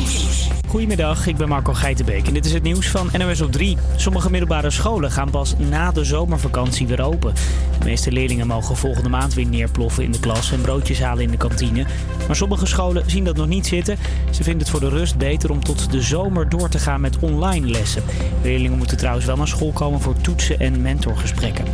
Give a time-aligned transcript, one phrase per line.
[0.00, 0.48] Nieuws.
[0.66, 3.76] Goedemiddag, ik ben Marco Geitenbeek en dit is het nieuws van NOS op 3.
[3.96, 7.34] Sommige middelbare scholen gaan pas na de zomervakantie weer open.
[7.78, 11.30] De meeste leerlingen mogen volgende maand weer neerploffen in de klas en broodjes halen in
[11.30, 11.86] de kantine.
[12.26, 13.98] Maar sommige scholen zien dat nog niet zitten.
[14.30, 17.18] Ze vinden het voor de rust beter om tot de zomer door te gaan met
[17.18, 18.02] online lessen.
[18.42, 21.64] Leerlingen moeten trouwens wel naar school komen voor toetsen en mentorgesprekken.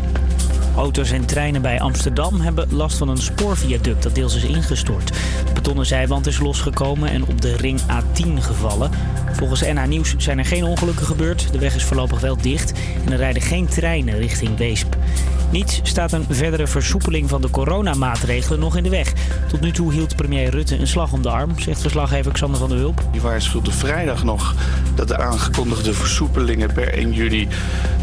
[0.76, 5.08] Auto's en treinen bij Amsterdam hebben last van een spoorviaduct dat deels is ingestort.
[5.46, 8.90] De betonnen zijwand is losgekomen en op de ring A10 gevallen.
[9.32, 11.52] Volgens NH Nieuws zijn er geen ongelukken gebeurd.
[11.52, 12.72] De weg is voorlopig wel dicht
[13.04, 14.96] en er rijden geen treinen richting Weesp.
[15.50, 19.12] Niets staat een verdere versoepeling van de coronamaatregelen nog in de weg.
[19.48, 22.68] Tot nu toe hield premier Rutte een slag om de arm, zegt verslaggever Xander van
[22.68, 23.02] der Hulp.
[23.12, 24.54] Die waarschuwde vrijdag nog
[24.94, 27.48] dat de aangekondigde versoepelingen per 1 juli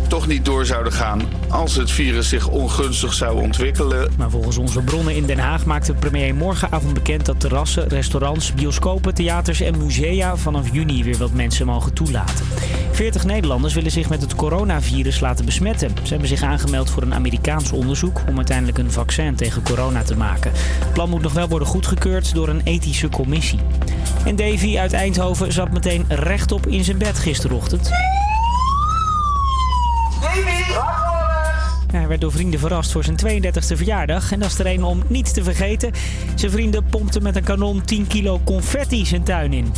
[0.08, 4.12] toch niet door zouden gaan als het virus zich ongunstig zou ontwikkelen.
[4.18, 8.54] Maar volgens onze bronnen in Den Haag maakt de premier morgenavond bekend dat terrassen, restaurants,
[8.54, 12.46] bioscopen, theaters en musea vanaf juni weer wat mensen mogen toelaten.
[12.92, 15.92] 40 Nederlanders willen zich met het coronavirus laten besmetten.
[16.04, 20.18] Ze hebben zich aangemeld voor een Amerikaans onderzoek om uiteindelijk een vaccin tegen corona te
[20.18, 20.52] maken.
[20.54, 23.60] Het plan moet nog wel worden goedgekeurd door een ethische commissie.
[24.26, 27.90] En Davy uit Eindhoven zat meteen rechtop in zijn bed gisterochtend.
[31.92, 34.32] Hij werd door vrienden verrast voor zijn 32e verjaardag.
[34.32, 35.92] En dat is er een om niet te vergeten.
[36.36, 39.72] Zijn vrienden pompten met een kanon 10 kilo confetti zijn tuin in.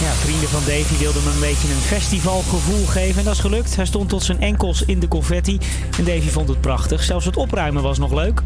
[0.00, 3.18] Ja, vrienden van Davy wilden hem een beetje een festivalgevoel geven.
[3.18, 3.76] En dat is gelukt.
[3.76, 5.58] Hij stond tot zijn enkels in de confetti.
[5.98, 7.02] En Davy vond het prachtig.
[7.02, 8.42] Zelfs het opruimen was nog leuk.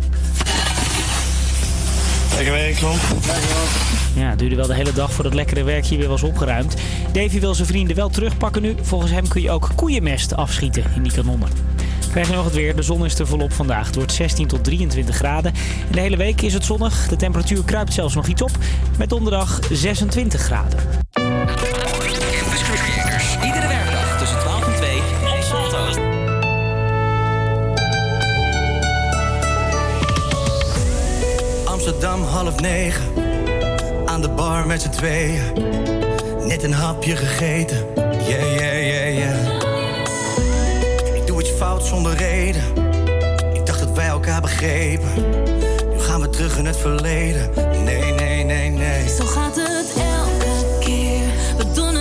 [2.35, 3.01] Lekker werk, Klomp.
[4.15, 6.75] Ja, het duurde wel de hele dag voordat het lekkere werk hier weer was opgeruimd.
[7.13, 8.75] Davy wil zijn vrienden wel terugpakken nu.
[8.83, 11.49] Volgens hem kun je ook koeienmest afschieten in die kanonnen.
[12.11, 12.77] Krijg je nog het weer.
[12.77, 13.87] De zon is er volop vandaag.
[13.87, 15.53] Het wordt 16 tot 23 graden.
[15.87, 17.09] En de hele week is het zonnig.
[17.09, 18.51] De temperatuur kruipt zelfs nog iets op.
[18.99, 20.79] Met donderdag 26 graden.
[21.11, 23.35] Campus Creators.
[23.45, 26.01] Iedere werkdag tussen 12 en 2 op Salto.
[31.65, 33.05] Amsterdam half negen.
[34.05, 35.41] Aan de bar met z'n tweeën.
[36.47, 37.87] Net een hapje gegeten.
[38.29, 38.80] Yeah, yeah,
[41.61, 42.63] fout zonder reden.
[43.53, 45.09] Ik dacht dat wij elkaar begrepen.
[45.91, 47.51] Nu gaan we terug in het verleden.
[47.85, 49.09] Nee, nee, nee, nee.
[49.09, 51.23] Zo gaat het elke keer.
[51.57, 52.00] We doen het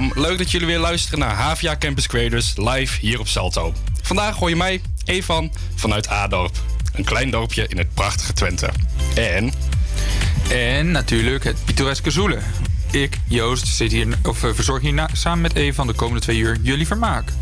[0.00, 0.28] Amsterdam.
[0.28, 3.74] Leuk dat jullie weer luisteren naar Havia Campus Creators live hier op Salto.
[4.02, 6.56] Vandaag hoor je mij, Evan, vanuit Adorp.
[6.92, 8.70] Een klein dorpje in het prachtige Twente.
[9.14, 9.52] En
[10.50, 12.42] En natuurlijk het pittoreske Zoelen.
[12.90, 16.38] Ik, Joost, zit hier, of, eh, verzorg hier na- samen met Eva de komende twee
[16.38, 17.32] uur jullie vermaak.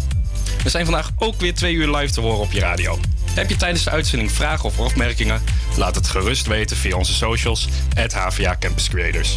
[0.62, 2.98] we zijn vandaag ook weer twee uur live te horen op je radio.
[3.34, 5.42] Heb je tijdens de uitzending vragen of opmerkingen?
[5.76, 9.34] Laat het gerust weten via onze socials, at HVA Campus Creators.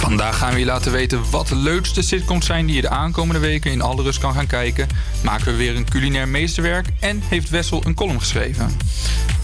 [0.00, 3.40] Vandaag gaan we je laten weten wat de leukste sitcoms zijn die je de aankomende
[3.40, 4.88] weken in alle rust kan gaan kijken.
[5.24, 8.76] Maken we weer een culinair meesterwerk en heeft Wessel een column geschreven.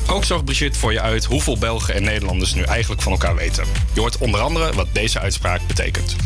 [0.06, 3.64] Ook zorgt Brigitte voor je uit hoeveel Belgen en Nederlanders nu eigenlijk van elkaar weten.
[3.92, 6.16] Je hoort onder andere wat deze uitspraak betekent.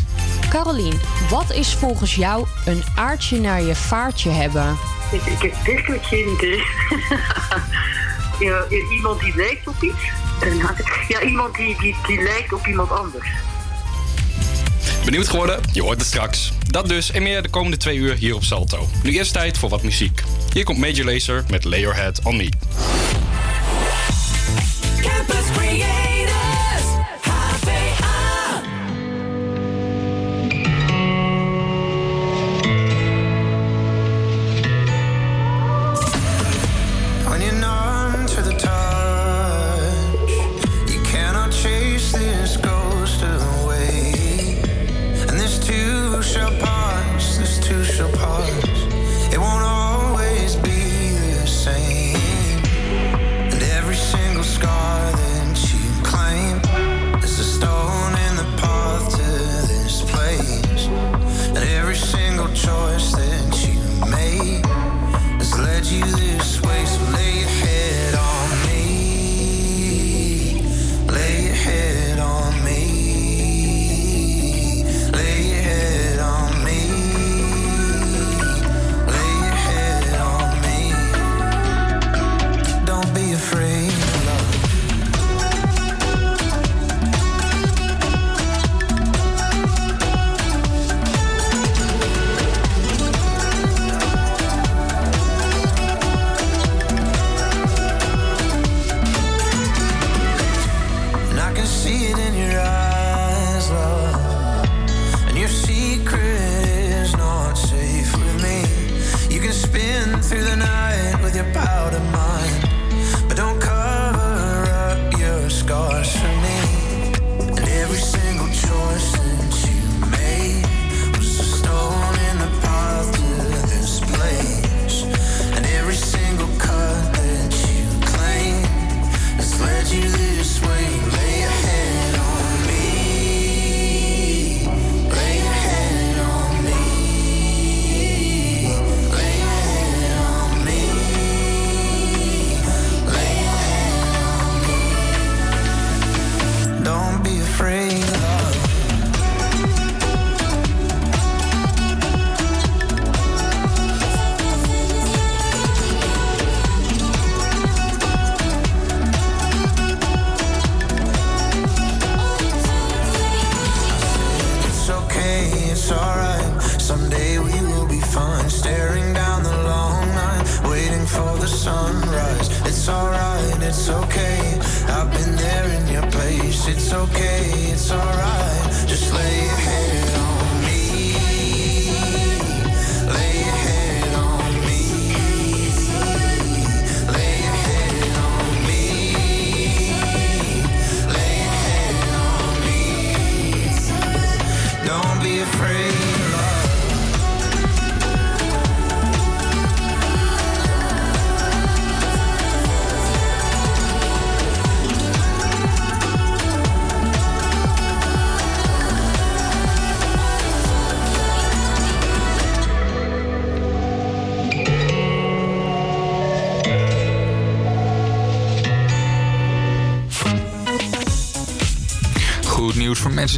[0.49, 0.99] Carolien,
[1.29, 4.77] wat is volgens jou een aardje naar je vaartje hebben?
[5.11, 6.63] Ik, ik heb wat geen idee.
[8.47, 10.03] ja, iemand die lijkt op iets.
[11.07, 13.27] Ja, iemand die, die, die lijkt op iemand anders.
[15.05, 15.59] Benieuwd geworden?
[15.73, 16.51] Je hoort het straks.
[16.67, 18.87] Dat dus en meer de komende twee uur hier op Salto.
[19.03, 20.23] Nu eerst tijd voor wat muziek.
[20.53, 22.49] Hier komt Major Lazer met Lay Head On Me.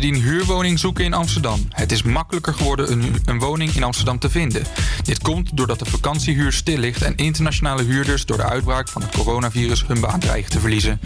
[0.03, 1.67] Die een huurwoning zoeken in Amsterdam.
[1.69, 4.63] Het is makkelijker geworden een, een woning in Amsterdam te vinden.
[5.03, 9.15] Dit komt doordat de vakantiehuur stil ligt en internationale huurders door de uitbraak van het
[9.15, 10.99] coronavirus hun baan dreigen te verliezen.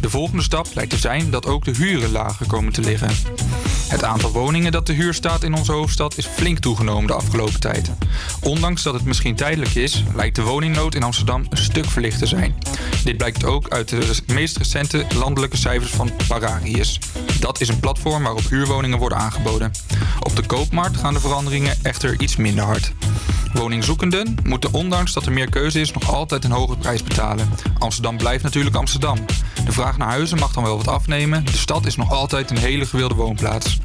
[0.00, 3.10] De volgende stap lijkt te zijn dat ook de huren lager komen te liggen.
[3.88, 7.60] Het aantal woningen dat te huur staat in onze hoofdstad is flink toegenomen de afgelopen
[7.60, 7.90] tijd.
[8.40, 12.26] Ondanks dat het misschien tijdelijk is, lijkt de woningnood in Amsterdam een stuk verlicht te
[12.26, 12.54] zijn.
[13.04, 16.98] Dit blijkt ook uit de meest recente landelijke cijfers van Pararius.
[17.40, 19.72] Dat is een platform waarop huurwoningen worden aangeboden.
[20.20, 22.92] Op de koopmarkt gaan de veranderingen echter iets minder hard.
[23.52, 27.48] Woningzoekenden moeten ondanks dat er meer keuze is nog altijd een hoge prijs betalen.
[27.78, 29.18] Amsterdam blijft natuurlijk Amsterdam.
[29.64, 31.44] De vraag naar huizen mag dan wel wat afnemen.
[31.44, 33.78] De stad is nog altijd een hele gewilde woonplaats.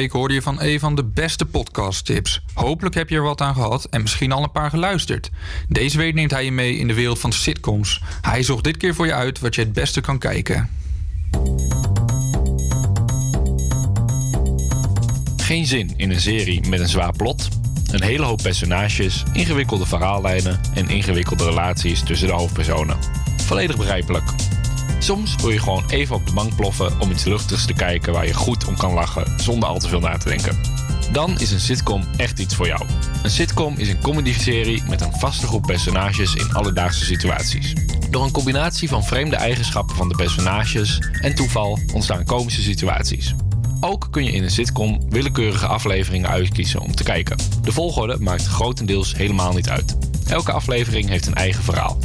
[0.00, 2.42] Week hoorde je van een van de beste podcasttips.
[2.54, 5.30] Hopelijk heb je er wat aan gehad en misschien al een paar geluisterd.
[5.68, 8.02] Deze week neemt hij je mee in de wereld van sitcoms.
[8.20, 10.68] Hij zocht dit keer voor je uit wat je het beste kan kijken.
[15.36, 17.48] Geen zin in een serie met een zwaar plot,
[17.90, 22.98] een hele hoop personages, ingewikkelde verhaallijnen en ingewikkelde relaties tussen de hoofdpersonen.
[23.36, 24.24] Volledig begrijpelijk.
[24.98, 28.26] Soms wil je gewoon even op de bank ploffen om iets luchtigs te kijken waar
[28.26, 30.58] je goed om kan lachen zonder al te veel na te denken.
[31.12, 32.80] Dan is een sitcom echt iets voor jou.
[33.22, 37.74] Een sitcom is een comedyserie met een vaste groep personages in alledaagse situaties.
[38.10, 43.34] Door een combinatie van vreemde eigenschappen van de personages en toeval ontstaan komische situaties.
[43.80, 47.38] Ook kun je in een sitcom willekeurige afleveringen uitkiezen om te kijken.
[47.62, 49.96] De volgorde maakt grotendeels helemaal niet uit.
[50.26, 51.98] Elke aflevering heeft een eigen verhaal.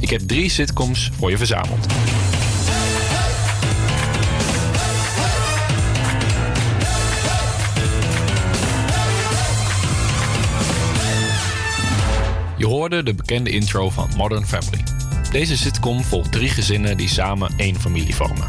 [0.00, 1.86] Ik heb drie sitcoms voor je verzameld.
[12.62, 14.82] Je hoorde de bekende intro van Modern Family.
[15.30, 18.46] Deze sitcom volgt drie gezinnen die samen één familie vormen.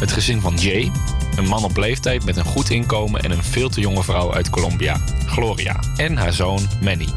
[0.00, 0.90] Het gezin van Jay,
[1.36, 4.50] een man op leeftijd met een goed inkomen en een veel te jonge vrouw uit
[4.50, 4.96] Colombia,
[5.26, 7.08] Gloria, en haar zoon Manny.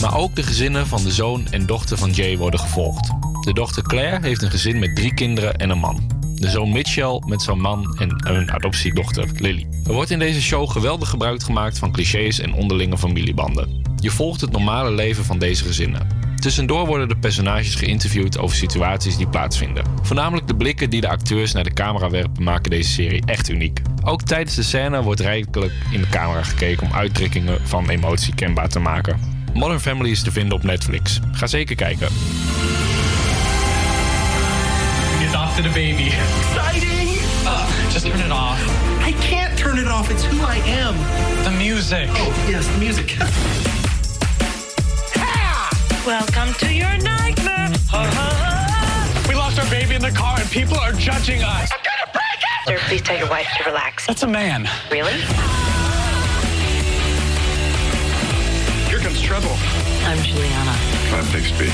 [0.00, 3.12] Maar ook de gezinnen van de zoon en dochter van Jay worden gevolgd.
[3.44, 6.10] De dochter Claire heeft een gezin met drie kinderen en een man.
[6.34, 9.66] De zoon Mitchell met zijn man en een adoptiedochter Lily.
[9.84, 13.87] Er wordt in deze show geweldig gebruik gemaakt van clichés en onderlinge familiebanden.
[14.00, 16.06] Je volgt het normale leven van deze gezinnen.
[16.36, 19.84] Tussendoor worden de personages geïnterviewd over situaties die plaatsvinden.
[20.02, 23.80] Voornamelijk de blikken die de acteurs naar de camera werpen maken deze serie echt uniek.
[24.04, 28.68] Ook tijdens de scène wordt rijkelijk in de camera gekeken om uitdrukkingen van emotie kenbaar
[28.68, 29.20] te maken.
[29.54, 31.20] Modern Family is te vinden op Netflix.
[31.32, 32.08] Ga zeker kijken.
[35.34, 36.10] Off to the baby.
[36.10, 36.98] Exciting!
[37.90, 38.58] just turn it off.
[39.02, 40.10] I can't turn it off.
[40.10, 40.94] It's who I am.
[41.44, 42.08] The music.
[42.12, 43.16] Oh, yes, the music.
[46.06, 47.68] Welcome to your nightmare.
[49.28, 51.70] we lost our baby in the car and people are judging us.
[51.72, 52.68] I'm gonna break it!
[52.68, 54.06] Sir, please tell your wife to relax.
[54.06, 54.68] That's a man.
[54.90, 55.12] Really?
[58.88, 59.50] Here comes trouble.
[60.04, 60.76] I'm Juliana.
[61.12, 61.66] I'm Bixby.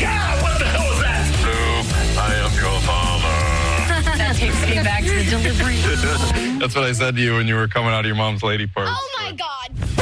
[0.00, 1.28] God, what the hell was that?
[1.44, 1.86] Luke,
[2.16, 4.18] I am your father.
[4.18, 5.76] that takes me back to the delivery.
[6.58, 8.66] That's what I said to you when you were coming out of your mom's lady
[8.66, 8.90] parts.
[8.94, 9.97] Oh my god.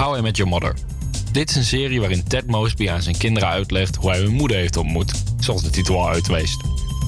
[0.00, 0.74] How I Met Your Mother.
[1.32, 4.56] Dit is een serie waarin Ted Mosby aan zijn kinderen uitlegt hoe hij hun moeder
[4.56, 6.60] heeft ontmoet, zoals de titel al uitweest.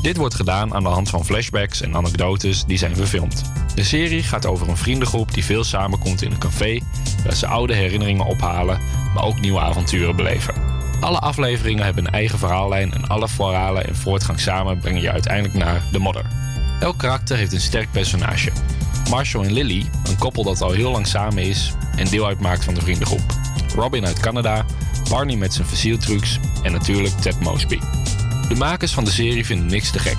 [0.02, 3.42] Dit wordt gedaan aan de hand van flashbacks en anekdotes die zijn verfilmd.
[3.74, 6.80] De serie gaat over een vriendengroep die veel samenkomt in een café,
[7.24, 8.80] waar ze oude herinneringen ophalen,
[9.14, 10.54] maar ook nieuwe avonturen beleven.
[11.00, 15.54] Alle afleveringen hebben een eigen verhaallijn en alle verhalen en voortgang samen brengen je uiteindelijk
[15.54, 16.26] naar de modder.
[16.80, 18.52] Elk karakter heeft een sterk personage.
[19.10, 22.74] Marshall en Lily, een koppel dat al heel lang samen is en deel uitmaakt van
[22.74, 23.36] de vriendengroep.
[23.74, 24.64] Robin uit Canada,
[25.08, 27.78] Barney met zijn fossieltrucs en natuurlijk Ted Mosby.
[28.48, 30.18] De makers van de serie vinden niks te gek.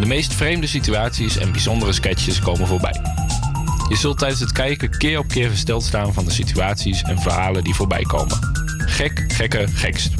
[0.00, 3.00] De meest vreemde situaties en bijzondere sketches komen voorbij.
[3.88, 7.64] Je zult tijdens het kijken keer op keer versteld staan van de situaties en verhalen
[7.64, 8.38] die voorbij komen.
[8.78, 10.14] Gek, gekke, gekst.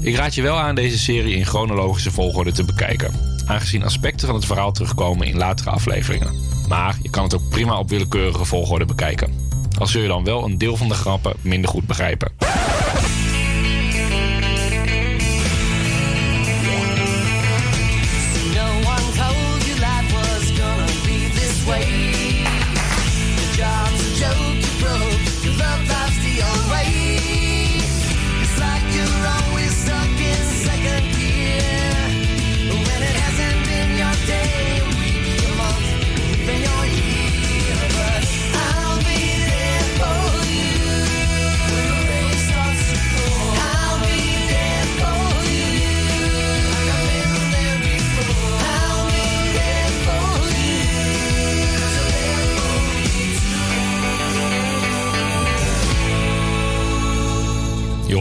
[0.00, 3.14] Ik raad je wel aan deze serie in chronologische volgorde te bekijken,
[3.46, 6.49] aangezien aspecten van het verhaal terugkomen in latere afleveringen.
[6.70, 9.34] Maar je kan het ook prima op willekeurige volgorde bekijken.
[9.78, 12.32] Al zul je dan wel een deel van de grappen minder goed begrijpen.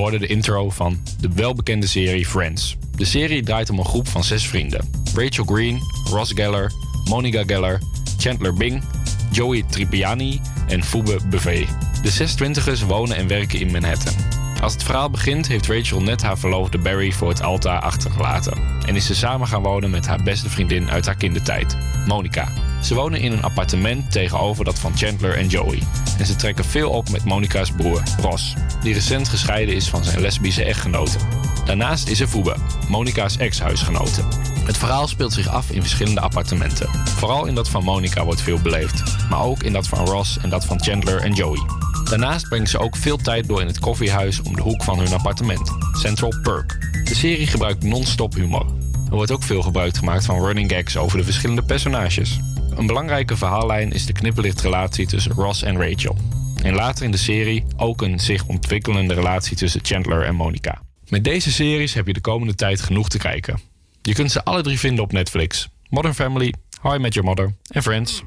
[0.10, 2.78] Hoorde de intro van de welbekende serie Friends.
[2.96, 4.90] De serie draait om een groep van zes vrienden.
[5.16, 6.72] Rachel Green, Ross Geller,
[7.06, 7.82] Monica Geller,
[8.18, 8.84] Chandler Bing,
[9.32, 11.68] Joey Trippiani en Phoebe Buffet.
[12.02, 14.14] De zes twintigers wonen en werken in Manhattan.
[14.62, 18.58] Als het verhaal begint heeft Rachel net haar verloofde Barry voor het altaar achtergelaten.
[18.86, 22.52] En is ze samen gaan wonen met haar beste vriendin uit haar kindertijd, Monica.
[22.82, 25.80] Ze wonen in een appartement tegenover dat van Chandler en Joey.
[26.18, 30.22] En ze trekken veel op met Monica's broer, Ross, die recent gescheiden is van zijn
[30.22, 31.18] lesbische echtgenote.
[31.66, 32.56] Daarnaast is er Phoebe,
[32.88, 34.24] Monica's ex-huisgenote.
[34.66, 36.90] Het verhaal speelt zich af in verschillende appartementen.
[37.06, 40.50] Vooral in dat van Monica wordt veel beleefd, maar ook in dat van Ross en
[40.50, 41.62] dat van Chandler en Joey.
[42.04, 45.14] Daarnaast brengt ze ook veel tijd door in het koffiehuis om de hoek van hun
[45.14, 46.78] appartement, Central Perk.
[47.04, 48.66] De serie gebruikt non-stop humor.
[49.10, 52.40] Er wordt ook veel gebruik gemaakt van running gags over de verschillende personages.
[52.80, 56.18] Een belangrijke verhaallijn is de knipperlichtrelatie tussen Ross en Rachel.
[56.64, 60.82] En later in de serie ook een zich ontwikkelende relatie tussen Chandler en Monica.
[61.10, 63.60] Met deze series heb je de komende tijd genoeg te kijken.
[64.02, 65.70] Je kunt ze alle drie vinden op Netflix.
[65.90, 68.24] Modern Family, How I Met Your Mother en Friends.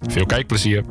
[0.00, 0.84] Veel kijkplezier.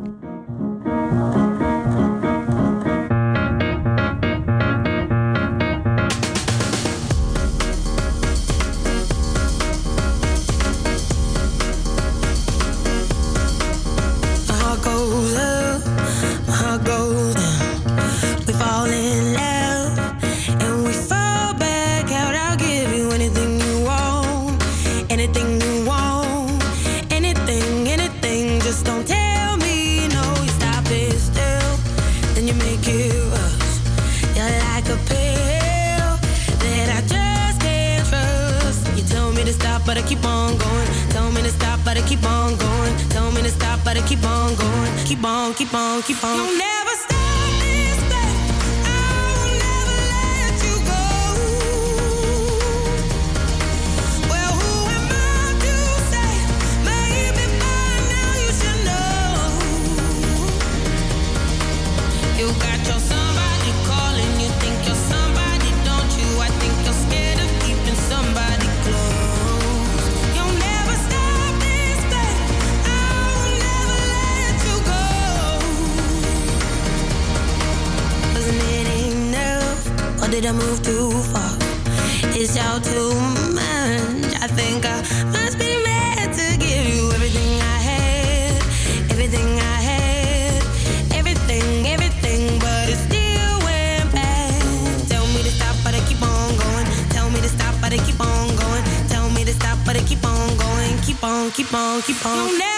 [45.26, 46.73] On, keep on, keep on.
[80.54, 81.58] Or I move too far?
[82.36, 83.14] It's all too
[83.54, 84.34] much.
[84.42, 88.62] I think I must be mad to give you everything I had,
[89.12, 90.64] everything I had,
[91.14, 95.08] everything, everything, but it still went bad.
[95.08, 96.88] Tell me to stop, but I keep on going.
[97.10, 98.84] Tell me to stop, but I keep on going.
[99.08, 100.98] Tell me to stop, but I keep on going.
[101.02, 102.73] Keep on, keep on, keep on.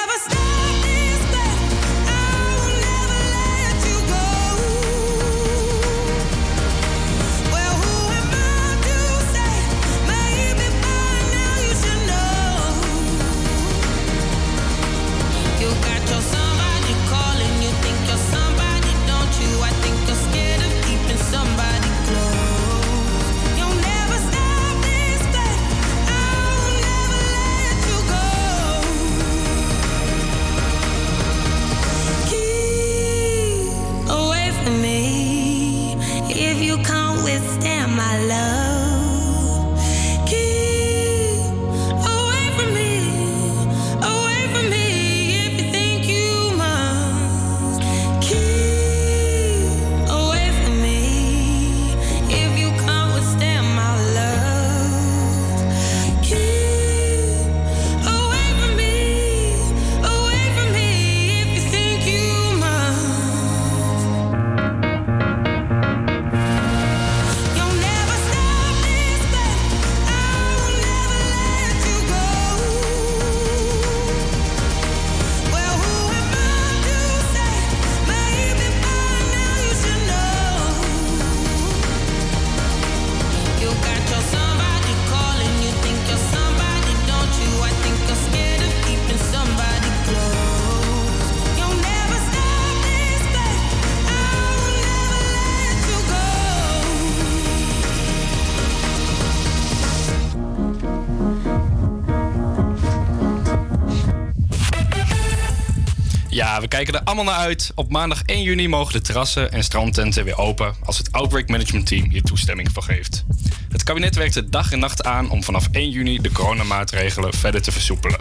[106.76, 107.72] Kijken er allemaal naar uit.
[107.76, 111.88] Op maandag 1 juni mogen de terrassen en strandtenten weer open als het Outbreak Management
[111.88, 113.26] Team hier toestemming voor geeft.
[113.70, 117.72] Het kabinet werkte dag en nacht aan om vanaf 1 juni de coronamaatregelen verder te
[117.72, 118.20] versoepelen.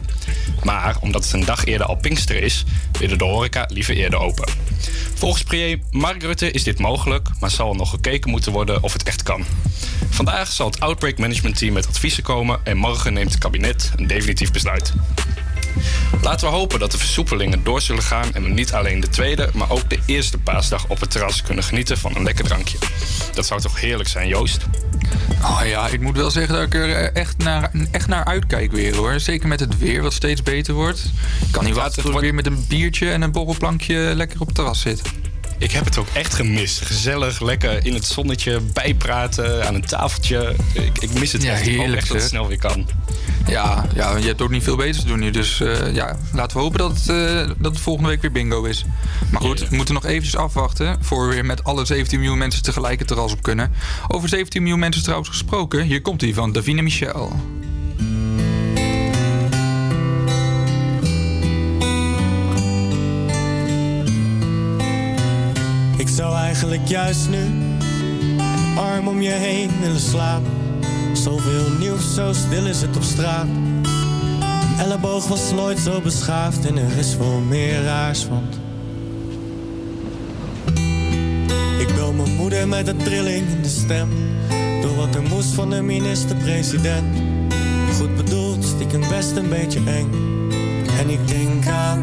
[0.63, 2.65] Maar omdat het een dag eerder al Pinkster is,
[2.99, 4.49] willen de horeca liever eerder open.
[5.15, 8.93] Volgens premier Mark Rutte is dit mogelijk, maar zal er nog gekeken moeten worden of
[8.93, 9.45] het echt kan.
[10.11, 14.07] Vandaag zal het Outbreak Management Team met adviezen komen en morgen neemt het kabinet een
[14.07, 14.93] definitief besluit.
[16.23, 19.49] Laten we hopen dat de versoepelingen door zullen gaan en we niet alleen de tweede,
[19.55, 22.79] maar ook de eerste paasdag op het terras kunnen genieten van een lekker drankje.
[23.35, 24.67] Dat zou toch heerlijk zijn, Joost?
[25.43, 28.73] Oh ja, ik moet wel zeggen dat ik er eh, echt naar, echt naar uitkijk
[28.73, 29.21] weer hoor.
[29.21, 31.05] Zeker met het weer wat steeds beter wordt.
[31.47, 34.47] Ik kan niet wachten tot ik weer met een biertje en een borrelplankje lekker op
[34.47, 35.03] het terras zit.
[35.59, 36.81] Ik heb het ook echt gemist.
[36.81, 40.55] Gezellig, lekker in het zonnetje, bijpraten, aan een tafeltje.
[40.73, 41.61] Ik, ik mis het Ja, echt.
[41.61, 42.89] Ik hoop heerlijk, echt dat het snel weer kan.
[43.47, 45.31] Ja, ja, je hebt ook niet veel beter te doen nu.
[45.31, 48.65] Dus eh, ja, laten we hopen dat het, eh, dat het volgende week weer bingo
[48.65, 48.85] is.
[49.31, 50.99] Maar goed, we moeten nog eventjes afwachten...
[51.01, 53.73] voor we weer met alle 17 miljoen mensen tegelijk het terras op kunnen.
[54.09, 55.83] Over 17 miljoen mensen trouwens gesproken.
[55.83, 57.33] Hier komt hij van Davina Michel.
[66.15, 67.39] Zou eigenlijk juist nu
[68.77, 70.43] arm om je heen willen slaan.
[71.13, 73.47] Zoveel nieuws, zo stil is het op straat.
[73.47, 78.59] Een elleboog was nooit zo beschaafd en er is veel meer raars, want...
[81.79, 84.09] Ik bel mijn moeder met een trilling in de stem.
[84.83, 87.17] Door wat er moest van de minister-president.
[87.97, 90.11] Goed bedoeld, stiekem best een beetje eng.
[90.99, 92.03] En ik denk aan...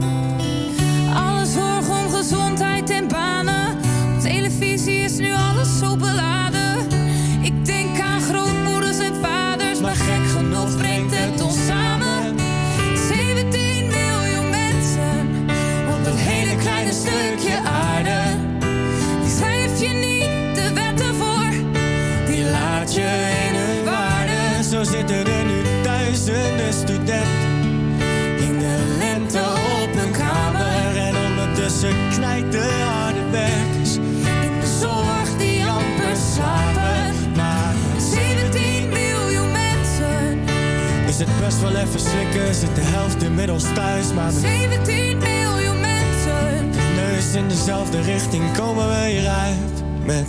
[42.12, 44.13] slikken, zit de helft inmiddels thuis.
[44.13, 46.69] Maar met 17 miljoen mensen.
[46.95, 49.84] neus in dezelfde richting komen we hieruit.
[50.06, 50.28] Met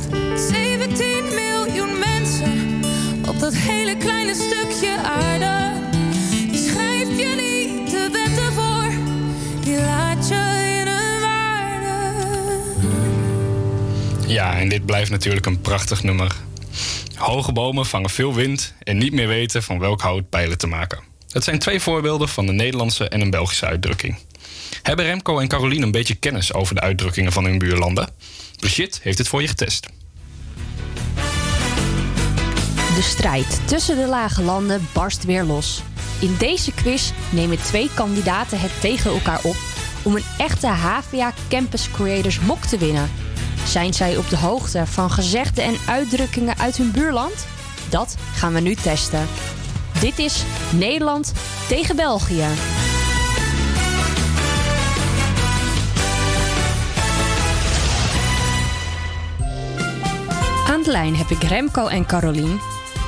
[0.51, 2.81] 17 miljoen mensen.
[3.29, 5.81] Op dat hele kleine stukje aarde.
[6.51, 8.91] Die schrijf je niet de wetten voor.
[9.65, 11.95] Die laat je in een waarde.
[14.27, 16.35] Ja, en dit blijft natuurlijk een prachtig nummer.
[17.17, 21.12] Hoge bomen vangen veel wind en niet meer weten van welk hout pijlen te maken.
[21.33, 24.19] Het zijn twee voorbeelden van een Nederlandse en een Belgische uitdrukking.
[24.83, 28.09] Hebben Remco en Caroline een beetje kennis over de uitdrukkingen van hun buurlanden?
[28.57, 29.87] Brigitte heeft het voor je getest.
[32.95, 35.83] De strijd tussen de lage landen barst weer los.
[36.21, 39.57] In deze quiz nemen twee kandidaten het tegen elkaar op
[40.03, 43.11] om een echte HVA Campus Creators mok te winnen.
[43.67, 47.47] Zijn zij op de hoogte van gezegden en uitdrukkingen uit hun buurland?
[47.89, 49.29] Dat gaan we nu testen.
[50.03, 51.33] Dit is Nederland
[51.69, 52.47] tegen België.
[60.67, 62.61] Aan de lijn heb ik Remco en Carolien.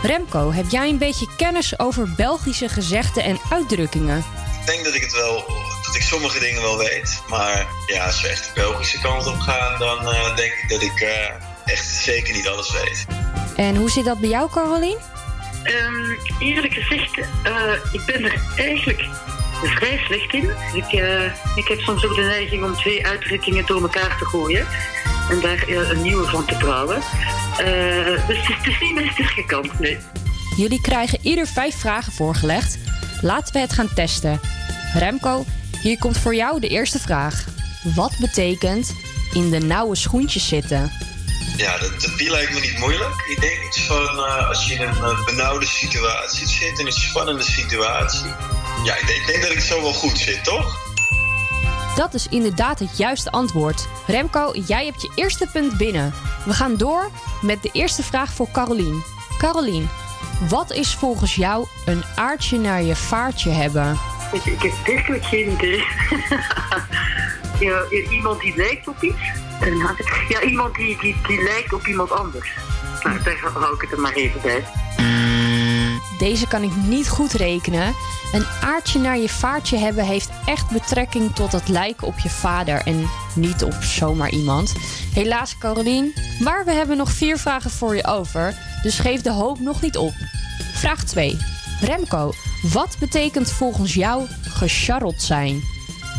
[0.02, 4.18] Remco, heb jij een beetje kennis over Belgische gezegden en uitdrukkingen?
[4.60, 5.44] Ik denk dat ik het wel,
[5.86, 7.22] dat ik sommige dingen wel weet.
[7.28, 10.82] Maar ja, als we echt de Belgische kant op gaan, dan eh, denk ik dat
[10.82, 13.06] ik eh, echt zeker niet alles weet.
[13.56, 15.13] En hoe zit dat bij jou, Carolien?
[15.64, 19.08] Ehm, eerlijk gezegd, eh, ik ben er eigenlijk
[19.62, 20.50] vrij slecht in.
[20.74, 21.24] Ik, eh,
[21.56, 24.66] ik heb soms ook de neiging om twee uitdrukkingen door elkaar te gooien.
[25.30, 27.02] En daar eh, een nieuwe van te brouwen.
[28.26, 29.98] Dus het is, het is niet mijn sterke kant, nee.
[30.56, 32.78] Jullie krijgen ieder vijf vragen voorgelegd.
[33.20, 34.40] Laten we het gaan testen.
[34.94, 35.44] Remco,
[35.82, 37.44] hier komt voor jou de eerste vraag.
[37.94, 38.94] Wat betekent
[39.32, 40.90] in de nauwe schoentjes zitten?
[41.56, 43.14] Ja, dat, dat- die lijkt me niet moeilijk.
[43.28, 46.92] Ik denk iets van eh, als je in een eh, benauwde situatie zit, in een
[46.92, 48.26] spannende situatie.
[48.84, 50.78] Ja, ik denk, ik denk dat ik zo wel goed zit, toch?
[51.96, 53.86] Dat is inderdaad het juiste antwoord.
[54.06, 56.14] Remco, jij hebt je eerste punt binnen.
[56.44, 57.10] We gaan door
[57.42, 59.04] met de eerste vraag voor Carolien.
[59.38, 59.90] Carolien,
[60.48, 63.98] wat is volgens jou een aardje naar je vaartje hebben?
[64.32, 65.84] Ik, ik heb werkelijk geen idee.
[68.10, 69.32] iemand die lijkt op iets.
[70.28, 72.52] Ja, iemand die, die, die lijkt op iemand anders.
[73.02, 74.64] Nou, daar hou ik het er maar even bij.
[76.18, 77.94] Deze kan ik niet goed rekenen.
[78.32, 82.80] Een aardje naar je vaartje hebben heeft echt betrekking tot het lijken op je vader
[82.84, 84.74] en niet op zomaar iemand.
[85.14, 89.58] Helaas, Carolien, maar we hebben nog vier vragen voor je over, dus geef de hoop
[89.58, 90.12] nog niet op.
[90.74, 91.38] Vraag 2.
[91.80, 95.62] Remco, wat betekent volgens jou gecharreld zijn?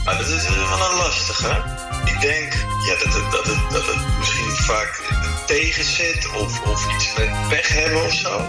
[0.05, 1.63] Maar dat is wel een lastige.
[2.05, 5.01] Ik denk ja, dat, het, dat, het, dat het misschien vaak
[5.45, 8.41] tegen zit of, of iets met pech hebben of zo.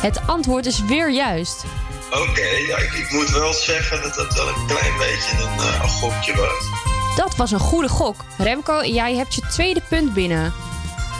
[0.00, 1.64] Het antwoord is weer juist.
[2.10, 5.88] Oké, ja, ik, ik moet wel zeggen dat dat wel een klein beetje een een
[5.88, 6.84] gokje was.
[7.16, 8.24] Dat was een goede gok.
[8.38, 10.52] Remco, jij hebt je tweede punt binnen.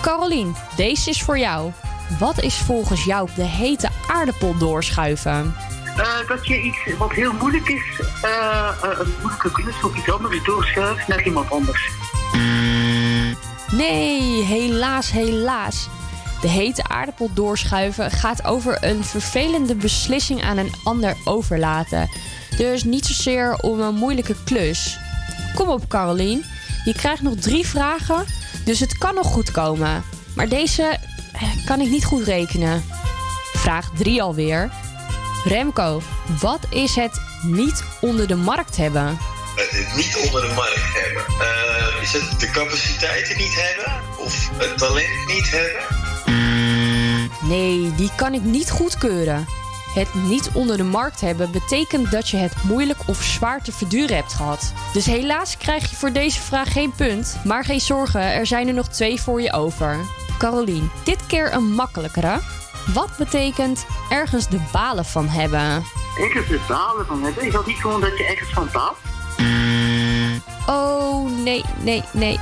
[0.02, 1.72] Carolien, deze is voor jou.
[2.18, 5.54] Wat is volgens jou de hete aardappel doorschuiven?
[5.96, 8.30] Eh, dat je iets wat heel moeilijk is, eh,
[8.82, 11.90] eh, een moeilijke klus of iets anders doorschuift naar iemand anders.
[13.70, 15.88] Nee, helaas, helaas.
[16.40, 22.10] De hete aardappel doorschuiven gaat over een vervelende beslissing aan een ander overlaten.
[22.56, 24.98] Dus niet zozeer om een moeilijke klus.
[25.54, 26.44] Kom op, Carolien.
[26.84, 28.24] Je krijgt nog drie vragen,
[28.64, 30.04] dus het kan nog goed komen.
[30.34, 30.98] Maar deze
[31.64, 32.84] kan ik niet goed rekenen.
[33.52, 34.70] Vraag 3 alweer.
[35.46, 36.00] Remco,
[36.40, 39.06] wat is het niet onder de markt hebben?
[39.06, 39.16] Eh,
[39.56, 41.22] het niet onder de markt hebben.
[41.40, 44.02] Eh, is het de capaciteiten niet hebben?
[44.18, 45.82] Of het talent niet hebben?
[47.48, 49.46] Nee, die kan ik niet goedkeuren.
[49.94, 54.16] Het niet onder de markt hebben betekent dat je het moeilijk of zwaar te verduren
[54.16, 54.72] hebt gehad.
[54.92, 57.36] Dus helaas krijg je voor deze vraag geen punt.
[57.44, 59.96] Maar geen zorgen, er zijn er nog twee voor je over.
[60.38, 62.40] Carolien, dit keer een makkelijkere.
[62.94, 65.84] Wat betekent ergens de balen van hebben?
[66.18, 67.46] Ergens de balen van hebben.
[67.46, 68.96] Is dat niet gewoon dat je ergens van baalt?
[70.66, 72.38] Oh, nee, nee, nee.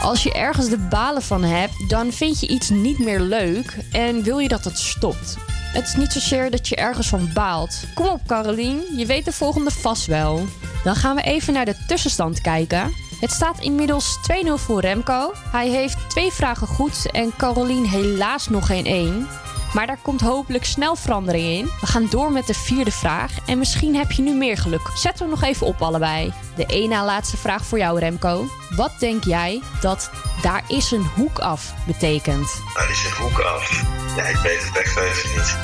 [0.00, 4.22] Als je ergens de balen van hebt, dan vind je iets niet meer leuk en
[4.22, 5.36] wil je dat het stopt.
[5.48, 7.84] Het is niet zozeer dat je ergens van baalt.
[7.94, 10.46] Kom op, Carolien, je weet de volgende vast wel.
[10.84, 12.92] Dan gaan we even naar de tussenstand kijken.
[13.20, 15.32] Het staat inmiddels 2-0 voor Remco.
[15.34, 19.28] Hij heeft twee vragen goed en Carolien helaas nog geen één.
[19.74, 21.64] Maar daar komt hopelijk snel verandering in.
[21.80, 23.32] We gaan door met de vierde vraag.
[23.46, 24.90] En misschien heb je nu meer geluk.
[24.94, 26.32] Zetten we nog even op allebei.
[26.56, 28.44] De één na laatste vraag voor jou, Remco.
[28.76, 30.10] Wat denk jij dat
[30.42, 32.60] daar is een hoek af betekent?
[32.74, 33.82] Daar is een hoek af.
[34.16, 35.56] Ja, ik weet het echt even niet.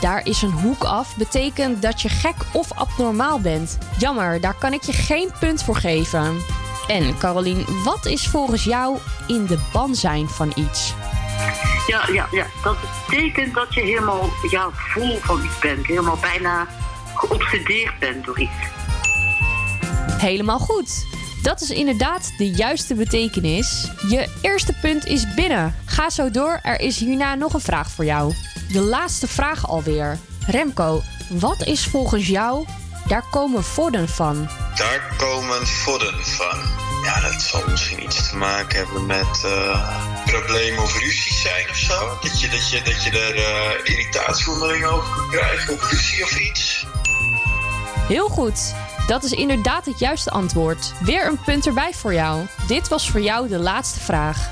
[0.00, 3.78] Daar is een hoek af betekent dat je gek of abnormaal bent.
[3.98, 6.36] Jammer, daar kan ik je geen punt voor geven.
[6.88, 10.94] En Carolien, wat is volgens jou in de ban zijn van iets?
[11.86, 12.46] Ja, ja, ja.
[12.62, 12.76] Dat
[13.08, 15.86] betekent dat je helemaal ja, vol van iets bent.
[15.86, 16.66] Helemaal bijna
[17.14, 18.50] geobsedeerd bent door iets.
[20.18, 21.06] Helemaal goed.
[21.42, 23.90] Dat is inderdaad de juiste betekenis.
[24.08, 25.74] Je eerste punt is binnen.
[25.84, 28.34] Ga zo door, er is hierna nog een vraag voor jou.
[28.72, 30.18] De laatste vraag alweer.
[30.46, 32.66] Remco, wat is volgens jou
[33.10, 34.48] daar komen vodden van?
[34.74, 36.58] Daar komen vodden van.
[37.04, 41.76] Ja, dat zal misschien iets te maken hebben met eh, problemen of ruzies zijn of
[41.76, 42.18] zo.
[42.20, 46.38] Dat je, dat je, dat je daar eh irritatievermindering over kunt krijgen of ruzie of
[46.38, 46.86] iets.
[48.08, 48.74] Heel goed.
[49.06, 50.92] Dat is inderdaad het juiste antwoord.
[51.00, 52.46] Weer een punt erbij voor jou.
[52.66, 54.50] Dit was voor jou de laatste vraag.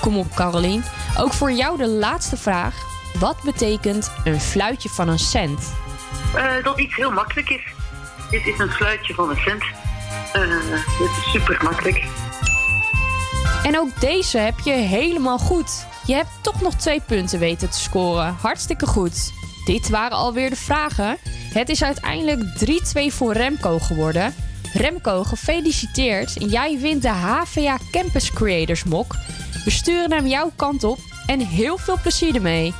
[0.00, 0.84] Kom op, Carolien.
[1.18, 2.74] Ook voor jou de laatste vraag.
[3.18, 5.72] Wat betekent een fluitje van een cent?
[6.34, 7.79] Eh, dat iets heel makkelijk is.
[8.30, 9.62] Dit is een sluitje van een cent.
[10.32, 10.42] Eh,
[10.98, 12.04] dit is super makkelijk.
[13.62, 15.86] En ook deze heb je helemaal goed.
[16.06, 18.36] Je hebt toch nog twee punten weten te scoren.
[18.40, 19.32] Hartstikke goed.
[19.64, 21.16] Dit waren alweer de vragen.
[21.52, 24.34] Het is uiteindelijk 3-2 voor Remco geworden.
[24.72, 26.50] Remco, gefeliciteerd.
[26.50, 29.14] Jij wint de HVA Campus Creators Mok.
[29.64, 32.74] We sturen hem jouw kant op en heel veel plezier ermee.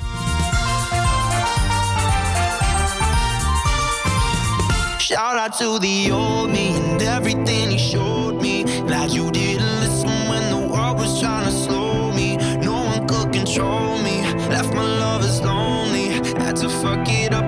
[5.11, 8.63] Shout out to the old me and everything he showed me.
[8.87, 12.37] Glad you didn't listen when the world was trying to slow me.
[12.59, 14.23] No one could control me.
[14.55, 16.11] Left my lovers lonely.
[16.39, 17.40] Had to fuck it up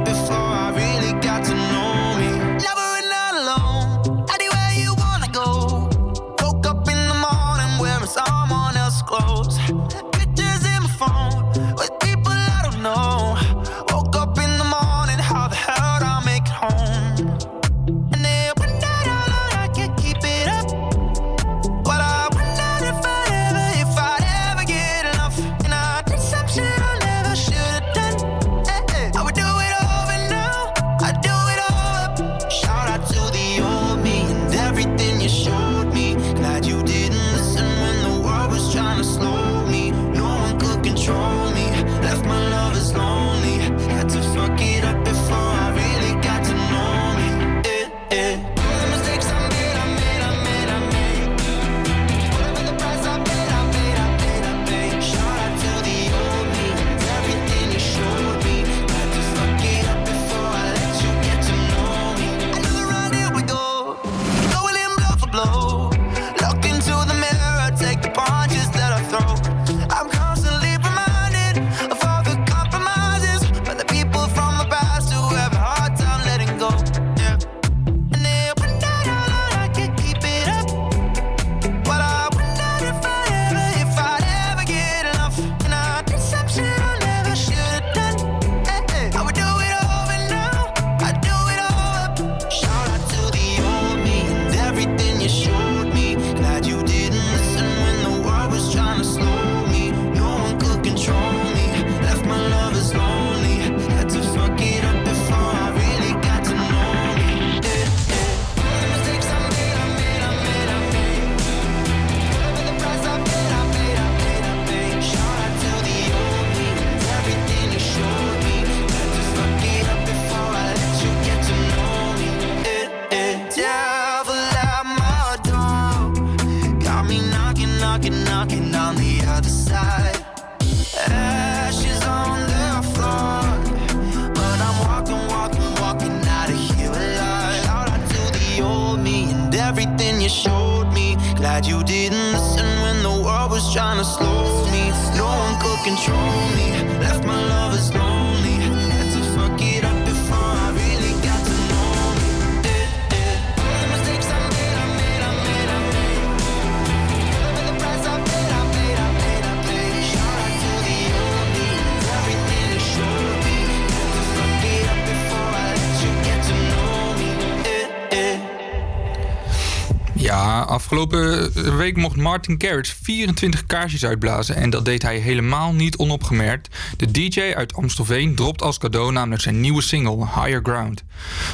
[171.63, 176.77] afgelopen week mocht Martin Garrix 24 kaarsjes uitblazen en dat deed hij helemaal niet onopgemerkt.
[176.97, 181.05] De DJ uit Amstelveen dropt als cadeau namelijk zijn nieuwe single Higher Ground.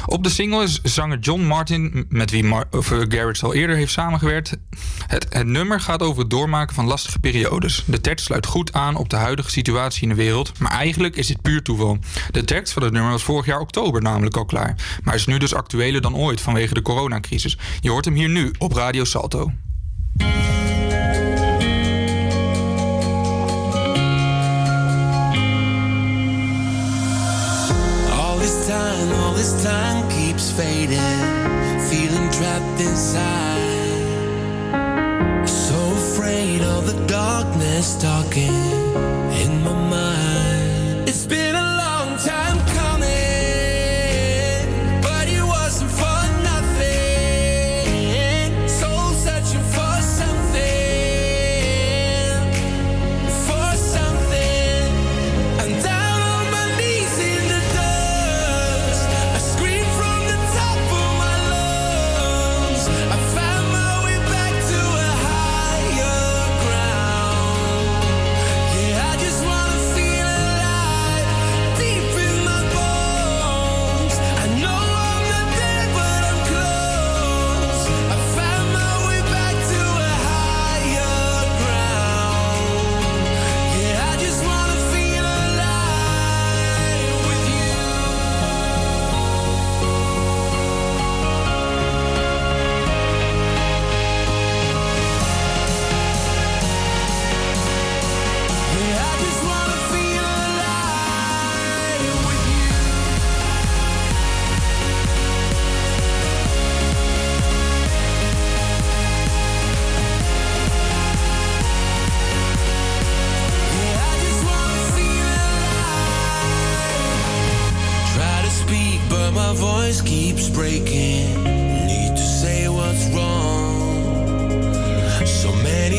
[0.05, 3.91] Op de single is zanger John Martin, met wie Mar eh, Garrix al eerder heeft
[3.91, 4.57] samengewerkt.
[5.07, 7.83] Het, het nummer gaat over het doormaken van lastige periodes.
[7.85, 11.27] De tekst sluit goed aan op de huidige situatie in de wereld, maar eigenlijk is
[11.27, 11.97] dit puur toeval.
[12.31, 15.37] De tekst van het nummer was vorig jaar oktober namelijk al klaar, maar is nu
[15.37, 17.57] dus actueler dan ooit vanwege de coronacrisis.
[17.81, 19.51] Je hoort hem hier nu op Radio Salto.
[28.99, 30.99] Time, all this time keeps fading.
[31.89, 33.67] Feeling trapped inside.
[35.47, 38.53] So afraid of the darkness talking
[39.43, 41.09] in my mind.
[41.09, 41.58] It's been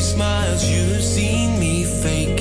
[0.01, 2.40] smiles you've seen me faking.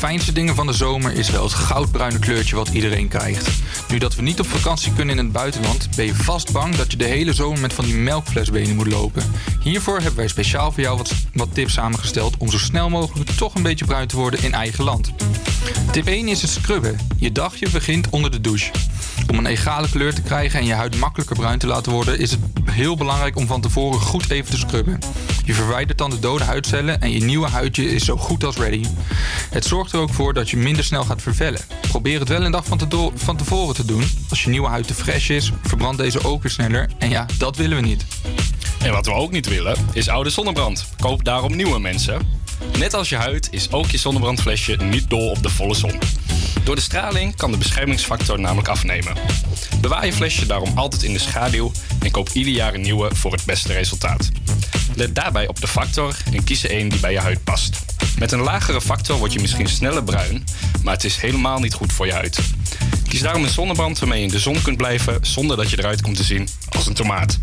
[0.00, 3.48] Fijnste dingen van de zomer is wel het goudbruine kleurtje wat iedereen krijgt.
[3.88, 6.90] Nu dat we niet op vakantie kunnen in het buitenland, ben je vast bang dat
[6.90, 9.22] je de hele zomer met van die melkflesbenen moet lopen.
[9.62, 13.54] Hiervoor hebben wij speciaal voor jou wat, wat tips samengesteld om zo snel mogelijk toch
[13.54, 15.12] een beetje bruin te worden in eigen land.
[15.92, 16.98] Tip 1 is het scrubben.
[17.16, 18.70] Je dagje begint onder de douche.
[19.30, 22.30] Om een egale kleur te krijgen en je huid makkelijker bruin te laten worden, is
[22.30, 24.98] het heel belangrijk om van tevoren goed even te scrubben.
[25.50, 28.84] Je verwijdert dan de dode huidcellen en je nieuwe huidje is zo goed als ready.
[29.50, 31.60] Het zorgt er ook voor dat je minder snel gaat vervellen.
[31.88, 34.04] Probeer het wel een dag van, te van tevoren te doen.
[34.28, 36.90] Als je nieuwe huid te fresh is, verbrandt deze ook weer sneller.
[36.98, 38.04] En ja, dat willen we niet.
[38.78, 40.86] En wat we ook niet willen, is oude zonnebrand.
[41.00, 42.20] Koop daarom nieuwe mensen.
[42.78, 45.98] Net als je huid is ook je zonnebrandflesje niet dol op de volle zon.
[46.64, 49.16] Door de straling kan de beschermingsfactor namelijk afnemen.
[49.80, 51.72] Bewaar je flesje daarom altijd in de schaduw
[52.02, 54.30] en koop ieder jaar een nieuwe voor het beste resultaat.
[55.00, 57.78] Let daarbij op de factor en kies er een die bij je huid past.
[58.18, 60.44] Met een lagere factor word je misschien sneller bruin,
[60.82, 62.38] maar het is helemaal niet goed voor je huid.
[63.08, 66.02] Kies daarom een zonnebrand waarmee je in de zon kunt blijven zonder dat je eruit
[66.02, 67.38] komt te zien als een tomaat.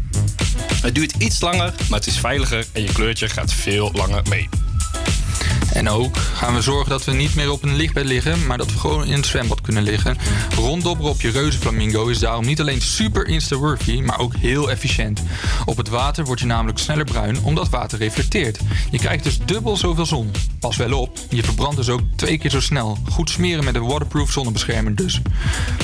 [0.82, 4.50] Het duurt iets langer, maar het is veiliger en je kleurtje gaat veel langer mee.
[5.78, 8.72] En ook gaan we zorgen dat we niet meer op een lichtbed liggen, maar dat
[8.72, 10.18] we gewoon in het zwembad kunnen liggen.
[10.56, 15.22] Ronddobberen op je reuzenflamingo is daarom niet alleen super insta-worthy, maar ook heel efficiënt.
[15.66, 18.60] Op het water word je namelijk sneller bruin omdat water reflecteert.
[18.92, 20.32] Je krijgt dus dubbel zoveel zon.
[20.60, 22.98] Pas wel op, je verbrandt dus ook twee keer zo snel.
[23.10, 25.22] Goed smeren met een waterproof zonnebeschermer dus.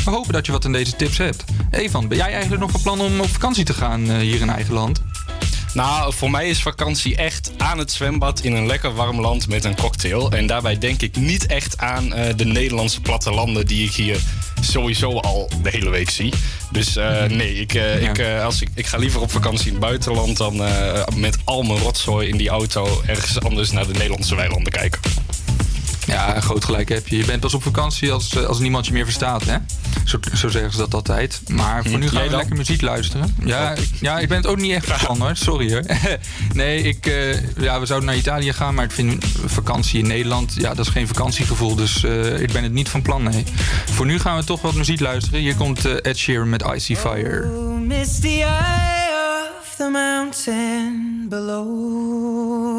[0.06, 1.44] We hopen dat je wat aan deze tips hebt.
[1.70, 4.50] Evan, ben jij eigenlijk nog van plan om op vakantie te gaan eh, hier in
[4.50, 5.02] eigen land?
[5.74, 9.64] Nou, voor mij is vakantie echt aan het zwembad in een lekker warm land met
[9.64, 10.32] een cocktail.
[10.32, 14.20] En daarbij denk ik niet echt aan eh, de Nederlandse plattelanden die ik hier
[14.62, 16.34] sowieso al de hele week zie.
[16.72, 19.82] Dus eh, nee, ik, eh, ik, als ik, ik ga liever op vakantie in het
[19.82, 20.56] buitenland dan
[21.16, 25.02] met al mijn rotzooi in die auto ergens anders naar de Nederlandse weilanden kijken.
[26.06, 27.18] Ja, groot gelijk heb je.
[27.18, 29.58] Je bent pas op vakantie als, eh, als niemand je meer verstaat, hè?
[30.06, 31.42] Zo, zo zeggen ze dat altijd.
[31.48, 32.40] Maar voor nu gaan jij we dan?
[32.40, 33.36] lekker muziek luisteren.
[33.46, 35.36] Ja, ik, ja, ik ben het ook niet echt van hoor.
[35.36, 35.84] Sorry hoor.
[36.54, 40.54] nee, ik, eh, ja, we zouden naar Italië gaan, maar ik vind vakantie in Nederland,
[40.58, 41.76] ja, dat is geen vakantiegevoel.
[41.76, 43.44] Dus eh, ik ben het niet van plan, nee.
[43.86, 45.40] Voor nu gaan we toch wat muziek luisteren.
[45.40, 47.50] Hier komt Ed Sheeran met Icy Fire.
[47.56, 49.12] Oh, misty eye
[49.62, 52.74] of the mountain below.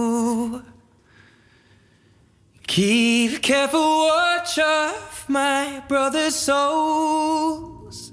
[2.74, 8.10] Keep careful watch of my brother's souls.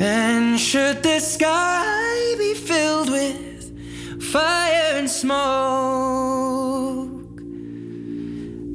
[0.00, 5.42] And should the sky be filled with fire and smoke,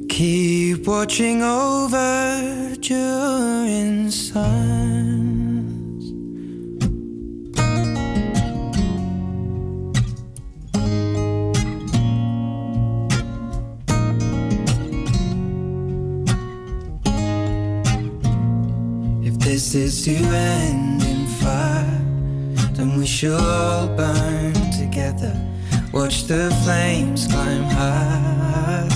[0.09, 4.96] keep watching over during suns.
[19.57, 21.99] This is to end in fire,
[22.73, 25.33] then we shall all burn together.
[25.91, 28.87] Watch the flames climb high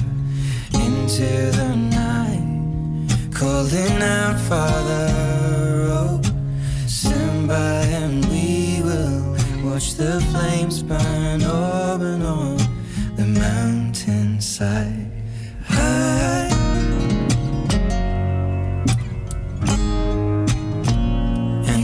[0.76, 5.08] into the night, calling out, Father,
[5.98, 6.22] oh,
[6.86, 9.36] stand by and we will
[9.68, 12.58] watch the flames burn over and on
[13.16, 15.12] the mountainside.
[15.66, 16.51] High.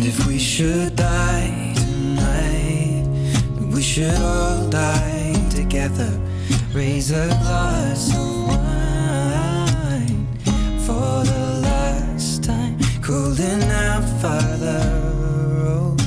[0.08, 3.04] If we should die tonight,
[3.74, 6.10] we should all die together.
[6.74, 10.28] Raise a glass of wine
[10.86, 12.80] for the last time.
[13.02, 14.82] Calling out, Father,
[15.68, 15.98] oh,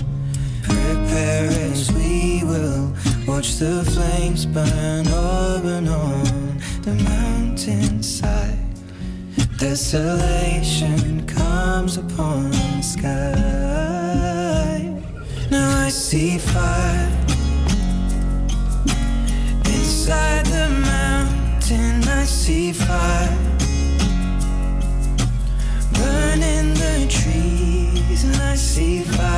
[0.63, 2.95] prepare as we will
[3.27, 8.60] watch the flames burn up and on the mountainside.
[9.61, 13.21] Desolation comes upon the sky.
[15.51, 17.11] Now I see fire
[19.67, 22.03] inside the mountain.
[22.09, 23.37] I see fire
[25.93, 29.29] burning the trees, and I see fire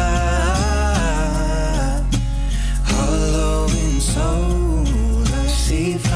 [2.85, 4.87] hollow in soul.
[5.27, 6.12] I see fire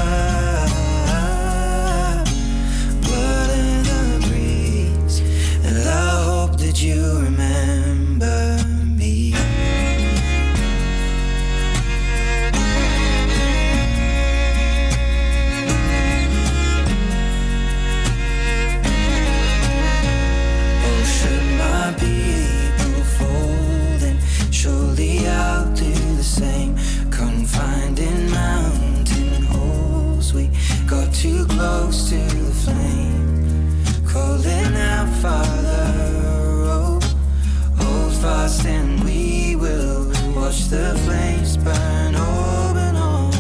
[38.47, 43.33] and we will watch the flames burn open on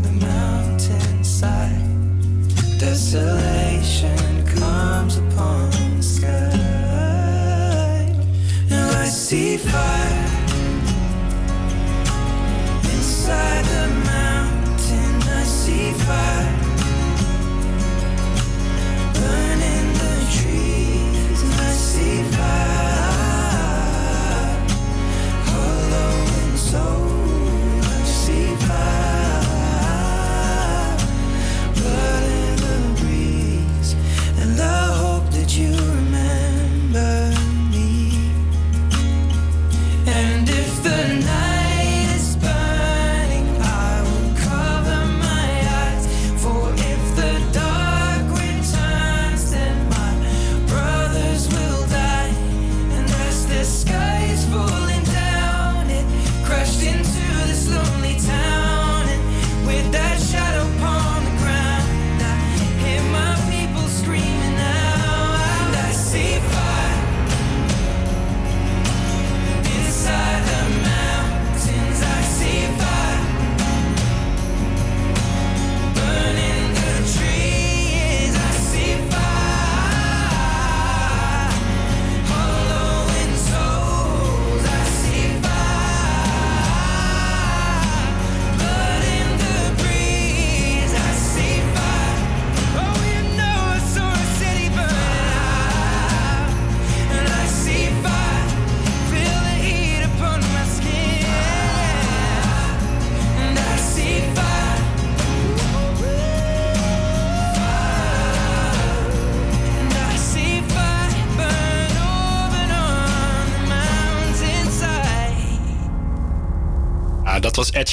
[0.00, 1.82] the mountainside.
[2.78, 7.36] Desolation comes upon the sky.
[8.70, 10.05] Now I see fire.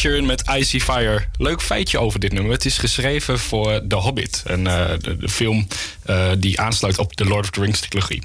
[0.04, 1.26] Met Icy Fire.
[1.38, 2.52] Leuk feitje over dit nummer.
[2.52, 4.44] Het is geschreven voor The Hobbit.
[4.46, 5.68] Een, eh, de, film
[6.06, 8.24] eh, die aansluit op de Lord of the Rings trilogie.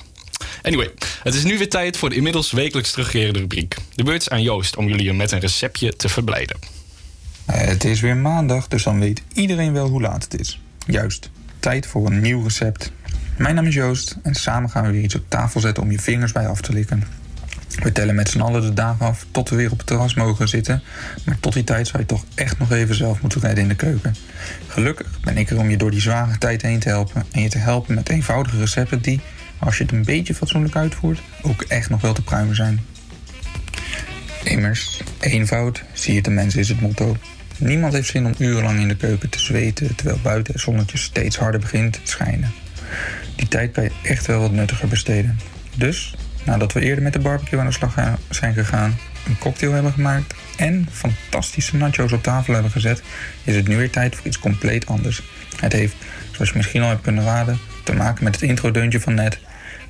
[0.63, 0.91] Anyway,
[1.23, 3.77] het is nu weer tijd voor de inmiddels wekelijks terugkerende rubriek.
[3.95, 6.57] De beurt is aan Joost om jullie met een receptje te verblijden.
[7.47, 10.61] Het is weer maandag, dus dan weet iedereen wel hoe laat het is.
[10.87, 12.93] Juist, tijd voor een nieuw recept.
[13.37, 15.99] Mijn naam is Joost en samen gaan we weer iets op tafel zetten om je
[15.99, 17.18] vingers bij af te likken.
[17.69, 20.49] We tellen met z'n allen de dagen af tot we weer op het terras mogen
[20.49, 20.83] zitten.
[21.25, 23.75] Maar tot die tijd zou je toch echt nog even zelf moeten redden in de
[23.75, 24.15] keuken.
[24.67, 27.25] Gelukkig ben ik er om je door die zware tijd heen te helpen.
[27.33, 29.21] En je te helpen met eenvoudige recepten die,
[29.59, 32.81] als je het een beetje fatsoenlijk uitvoert, ook echt nog wel te pruimen zijn.
[34.45, 37.17] Immers, eenvoud, zie je de mens is het motto.
[37.59, 41.37] Niemand heeft zin om urenlang in de keuken te zweten terwijl buiten het zonnetje steeds
[41.37, 42.53] harder begint te schijnen.
[43.37, 45.39] Die tijd kan je echt wel wat nuttiger besteden.
[45.75, 46.15] Dus,
[46.49, 47.95] nadat we eerder met de barbecue aan de slag
[48.31, 53.03] zijn gegaan, een cocktail hebben gemaakt en fantastische nachos op tafel hebben gezet,
[53.45, 55.23] is het nu weer tijd voor iets compleet anders.
[55.57, 55.95] Het heeft,
[56.33, 59.39] zoals je misschien al hebt kunnen raden, te maken met het introdeuntje van net.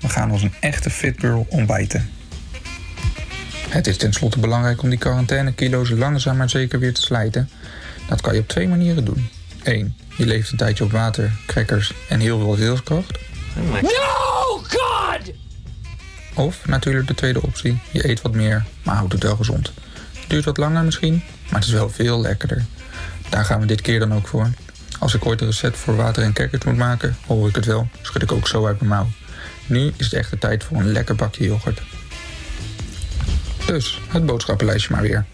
[0.01, 2.11] We gaan als een echte fit girl ontbijten.
[3.69, 7.51] Het is tenslotte belangrijk om die quarantainekilo's langzaam maar zeker weer te slijten.
[8.09, 9.29] Dat kan je op twee manieren doen.
[9.63, 9.97] 1.
[10.17, 13.19] Je leeft een tijdje op water, crackers en heel veel wilskracht.
[13.83, 15.48] No, God!
[16.39, 17.81] Of natuurlijk de tweede optie.
[17.91, 19.73] Je eet wat meer, maar houdt het wel gezond.
[20.29, 22.65] Duurt wat langer misschien, maar het is wel veel lekkerder.
[23.29, 24.51] Daar gaan we dit keer dan ook voor.
[24.99, 27.89] Als ik ooit een recept voor water en crackers moet maken, hoor ik het wel.
[28.03, 29.09] Schud ik ook zo uit mijn mouw.
[29.67, 31.83] Nu is het echt de tijd voor een lekker bakje yoghurt.
[33.67, 35.25] Dus, het boodschappenlijstje maar weer.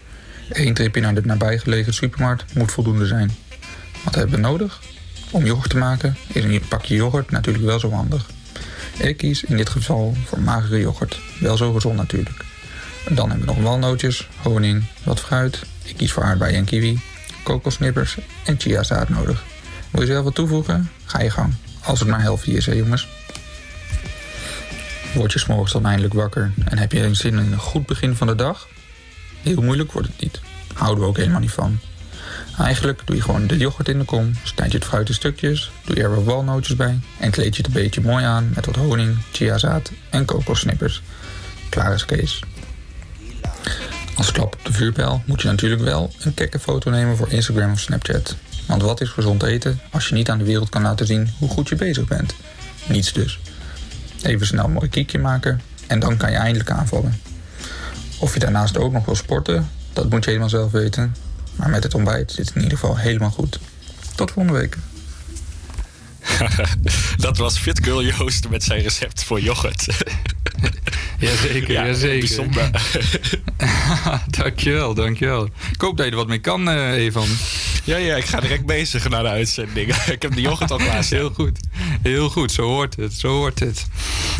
[0.49, 3.31] Eén tripje naar de nabijgelegen supermarkt moet voldoende zijn.
[4.03, 4.79] Wat hebben we nodig?
[5.31, 8.25] Om yoghurt te maken is een pakje yoghurt natuurlijk wel zo handig.
[8.97, 11.19] Ik kies in dit geval voor magere yoghurt.
[11.39, 12.45] Wel zo gezond natuurlijk.
[13.09, 15.61] Dan hebben we nog walnootjes, honing, wat fruit.
[15.83, 16.99] Ik kies voor aardbeien en kiwi,
[17.43, 19.43] kokosnippers en chiazaad nodig.
[19.91, 20.91] Wil je zelf wat toevoegen?
[21.05, 21.53] Ga je gang.
[21.83, 23.07] Als het maar healthy is, hè jongens.
[25.13, 28.15] Word je 's morgens dan eindelijk wakker en heb je zin in een goed begin
[28.15, 28.67] van de dag?
[29.41, 30.41] Heel moeilijk wordt het niet.
[30.73, 31.79] Houden we ook helemaal niet van.
[32.57, 35.71] Eigenlijk doe je gewoon de yoghurt in de kom, snijd je het fruit in stukjes,
[35.85, 38.75] doe er wat walnootjes bij en kleed je het een beetje mooi aan met wat
[38.75, 41.01] honing, chiazaad en kokosnippers.
[41.69, 42.43] Klaar is Kees.
[44.15, 47.71] Als klap op de vuurpijl moet je natuurlijk wel een kekke foto nemen voor Instagram
[47.71, 48.35] of Snapchat.
[48.67, 51.49] Want wat is gezond eten als je niet aan de wereld kan laten zien hoe
[51.49, 52.35] goed je bezig bent?
[52.87, 53.39] Niets dus.
[54.21, 57.19] Even snel een mooi kiekje maken en dan kan je eindelijk aanvallen.
[58.19, 61.15] Of je daarnaast ook nog wil sporten, dat moet je helemaal zelf weten.
[61.55, 63.59] Maar met het ontbijt zit het in ieder geval helemaal goed.
[64.15, 64.77] Tot volgende week.
[67.17, 69.85] Dat was Fit Girl Joost met zijn recept voor yoghurt.
[71.19, 72.19] Jazeker, Ja, jazeker.
[72.19, 72.69] bijzonder.
[74.41, 75.45] dankjewel, dankjewel.
[75.71, 77.27] Ik hoop dat je er wat mee kan, eh Evan.
[77.85, 79.95] Ja, ja, ik ga direct bezig naar de uitzending.
[80.15, 81.05] ik heb de yoghurt al klaar.
[81.09, 81.59] Heel goed.
[82.01, 83.85] Heel goed, zo hoort het, zo hoort het.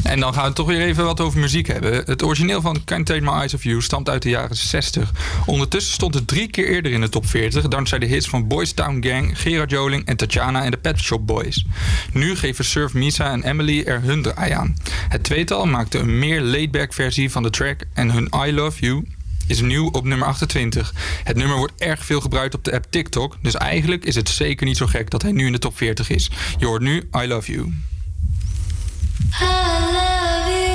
[0.04, 2.04] En dan gaan we toch weer even wat over muziek hebben.
[2.06, 5.12] Het origineel van Can't Take My Eyes Off You stamt uit de jaren 60.
[5.46, 7.68] Ondertussen stond het drie keer eerder in de top 40...
[7.68, 11.28] dankzij de hits van Boys Town Gang, Gerard Joling en Tatjana en de Pet Shop
[11.28, 11.66] Boys.
[12.12, 14.76] Nu geven Surf Misa en Emily er hun draai aan.
[15.10, 17.80] Het tweetal maakte een meer laid-back versie van de track...
[17.94, 19.06] en hun I Love You
[19.48, 20.94] is nieuw op nummer 28.
[21.24, 23.38] Het nummer wordt erg veel gebruikt op de app TikTok...
[23.42, 26.10] dus eigenlijk is het zeker niet zo gek dat hij nu in de top 40
[26.10, 26.30] is.
[26.58, 27.74] Je hoort nu I Love You.
[29.40, 30.75] Baby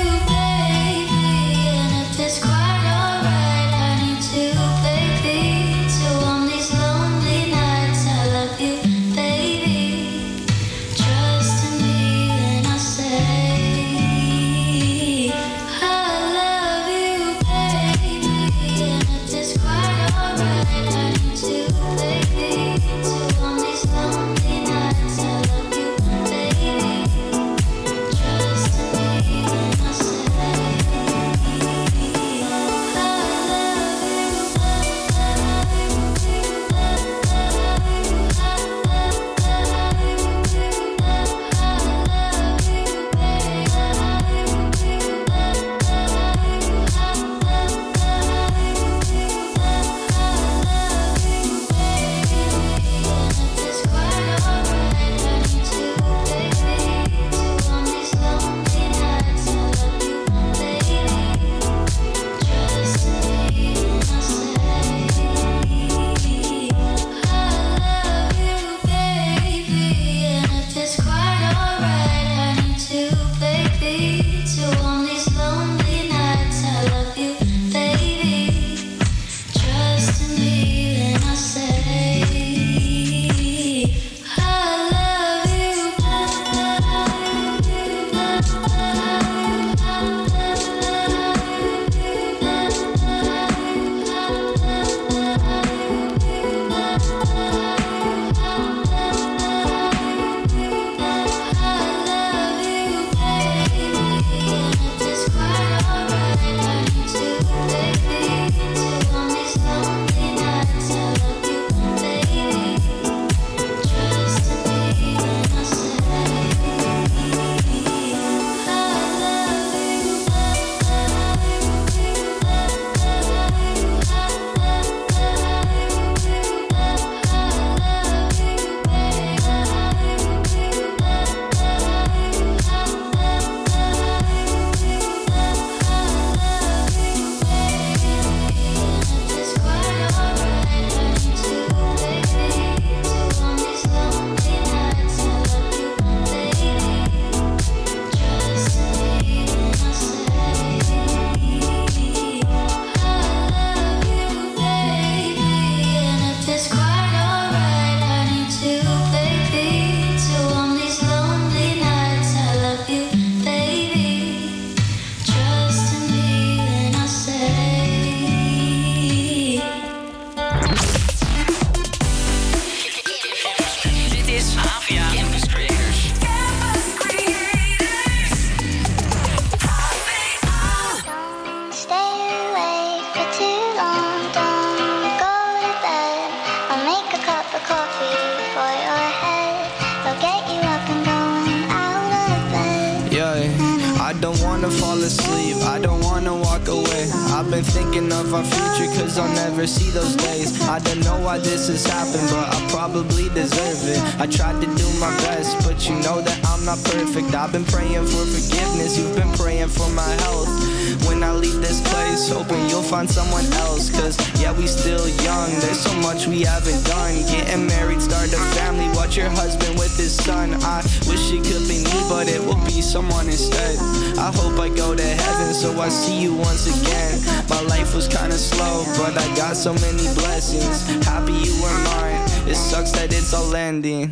[213.11, 213.89] someone else.
[213.91, 217.15] Cause yeah, we still young, there's so much we haven't done.
[217.27, 220.53] Getting married, start a family, watch your husband with his son.
[220.63, 223.77] I wish it could be me, but it will be someone instead.
[224.17, 227.19] I hope I go to heaven, so I see you once again.
[227.49, 230.87] My life was kinda slow, but I got so many blessings.
[231.05, 234.09] Happy you were mine, it sucks that it's all ending.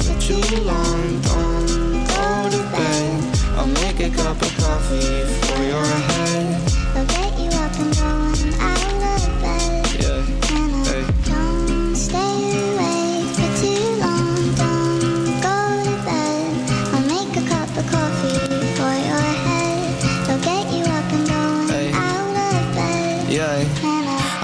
[0.00, 3.38] For too long, don't go to bed.
[3.56, 6.57] I'll make a cup of coffee for your head.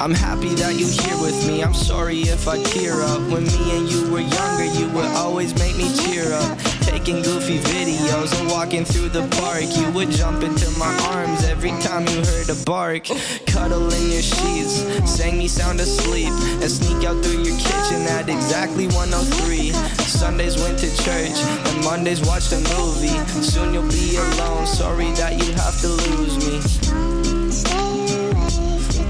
[0.04, 1.62] I'm happy that you're here with me.
[1.62, 3.22] I'm sorry if I tear up.
[3.30, 6.73] When me and you were younger, you would always make me cheer up.
[7.04, 9.64] Taking goofy videos and walking through the park.
[9.76, 13.04] You would jump into my arms every time you heard a bark.
[13.44, 16.32] Cuddle in your sheets, sang me sound asleep,
[16.62, 19.72] and sneak out through your kitchen at exactly 103.
[20.08, 23.20] Sundays went to church, and Mondays watched a movie.
[23.42, 24.66] Soon you'll be alone.
[24.66, 26.56] Sorry that you have to lose me.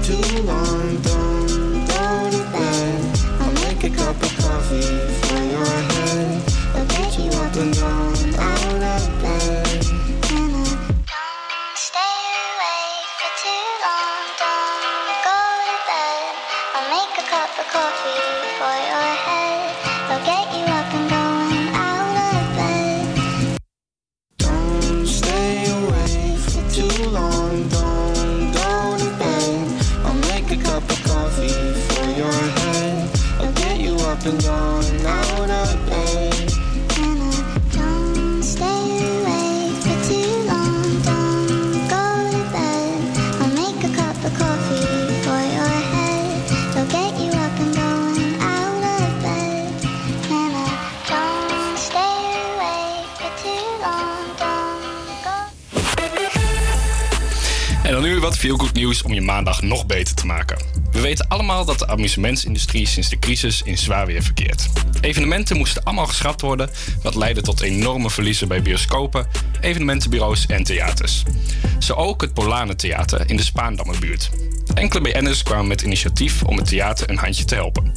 [0.03, 3.19] Too long, don't go to bed.
[3.39, 5.24] I'll make a cup of coffee
[7.55, 8.14] get you
[58.53, 60.57] goed nieuws om je maandag nog beter te maken.
[60.91, 64.67] We weten allemaal dat de amusementsindustrie sinds de crisis in zwaar weer verkeert.
[65.01, 66.69] Evenementen moesten allemaal geschrapt worden,
[67.03, 69.27] wat leidde tot enorme verliezen bij bioscopen,
[69.61, 71.23] evenementenbureaus en theaters.
[71.79, 74.29] Zo ook het Polane Theater in de Spaandammerbuurt.
[74.73, 77.93] Enkele BN'ers kwamen met initiatief om het theater een handje te helpen.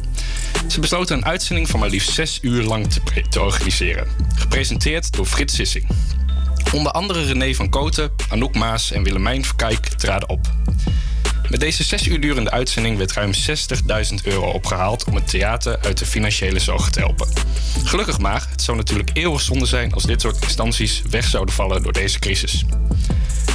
[0.66, 4.06] Ze besloten een uitzending van maar liefst zes uur lang te, te organiseren.
[4.34, 5.86] Gepresenteerd door Frits Sissing.
[6.72, 10.40] Onder andere René van Koten, Anouk Maas en Willemijn Verkijk traden op.
[11.50, 13.32] Met deze zes uur durende uitzending werd ruim
[14.10, 17.28] 60.000 euro opgehaald om het theater uit de financiële zorg te helpen.
[17.84, 21.82] Gelukkig maar, het zou natuurlijk eeuwig zonde zijn als dit soort instanties weg zouden vallen
[21.82, 22.64] door deze crisis.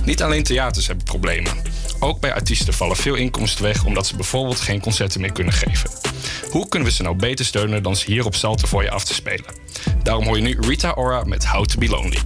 [0.06, 1.54] Niet alleen theaters hebben problemen.
[2.00, 5.90] Ook bij artiesten vallen veel inkomsten weg omdat ze bijvoorbeeld geen concerten meer kunnen geven.
[6.50, 9.04] Hoe kunnen we ze nou beter steunen dan ze hier op Salto voor je af
[9.04, 9.56] te spelen?
[10.04, 12.20] Daarom hoor je nu Rita Ora met How to Be Lonely.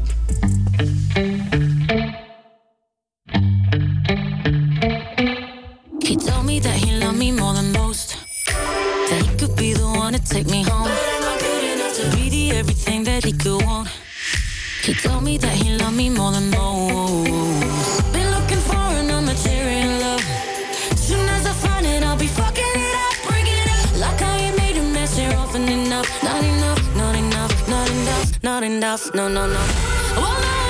[28.58, 30.07] not enough, no, no, no.
[30.20, 30.67] Well, no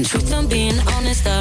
[0.00, 1.39] In truth, I'm being honest, I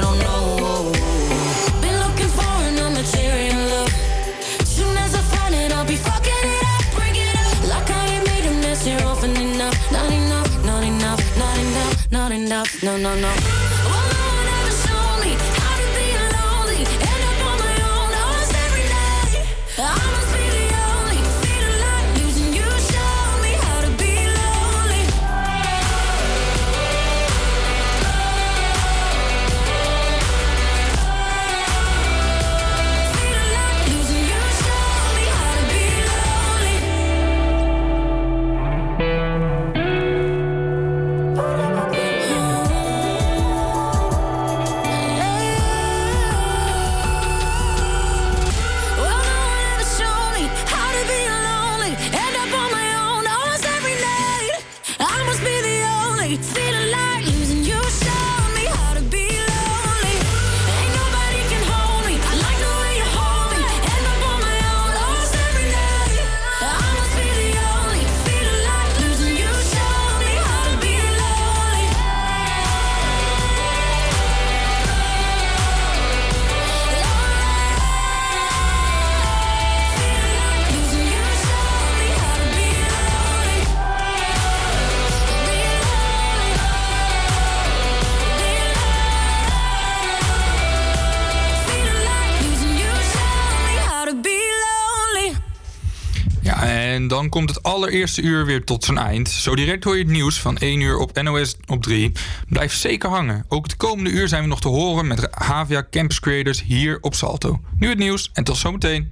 [97.30, 99.30] komt het allereerste uur weer tot zijn eind.
[99.30, 102.11] Zo direct hoor je het nieuws van 1 uur op NOS op 3.
[102.47, 103.45] Blijf zeker hangen.
[103.47, 107.15] Ook het komende uur zijn we nog te horen met Havia Campus Creators hier op
[107.15, 107.59] Salto.
[107.77, 109.11] Nu het nieuws en tot zometeen.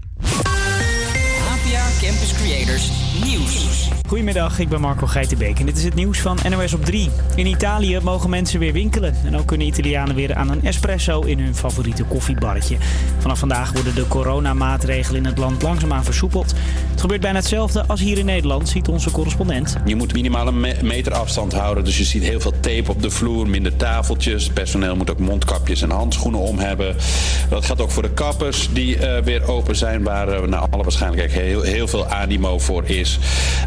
[1.50, 2.90] APA Campus Creators
[3.24, 3.87] Nieuws.
[4.08, 7.10] Goedemiddag, ik ben Marco Geitenbeek en dit is het nieuws van NOS op 3.
[7.36, 9.16] In Italië mogen mensen weer winkelen.
[9.26, 12.78] En ook kunnen Italianen weer aan een espresso in hun favoriete koffiebarretje.
[13.18, 16.54] Vanaf vandaag worden de coronamaatregelen in het land langzaamaan versoepeld.
[16.92, 19.76] Het gebeurt bijna hetzelfde als hier in Nederland, ziet onze correspondent.
[19.86, 21.84] Je moet minimaal een me- meter afstand houden.
[21.84, 24.44] Dus je ziet heel veel tape op de vloer, minder tafeltjes.
[24.44, 26.96] Het personeel moet ook mondkapjes en handschoenen om hebben.
[27.50, 30.84] Dat gaat ook voor de kappers die eh, weer open zijn, waar eh, naar alle
[30.84, 33.20] waarschijnlijkheid heel, heel veel animo voor is.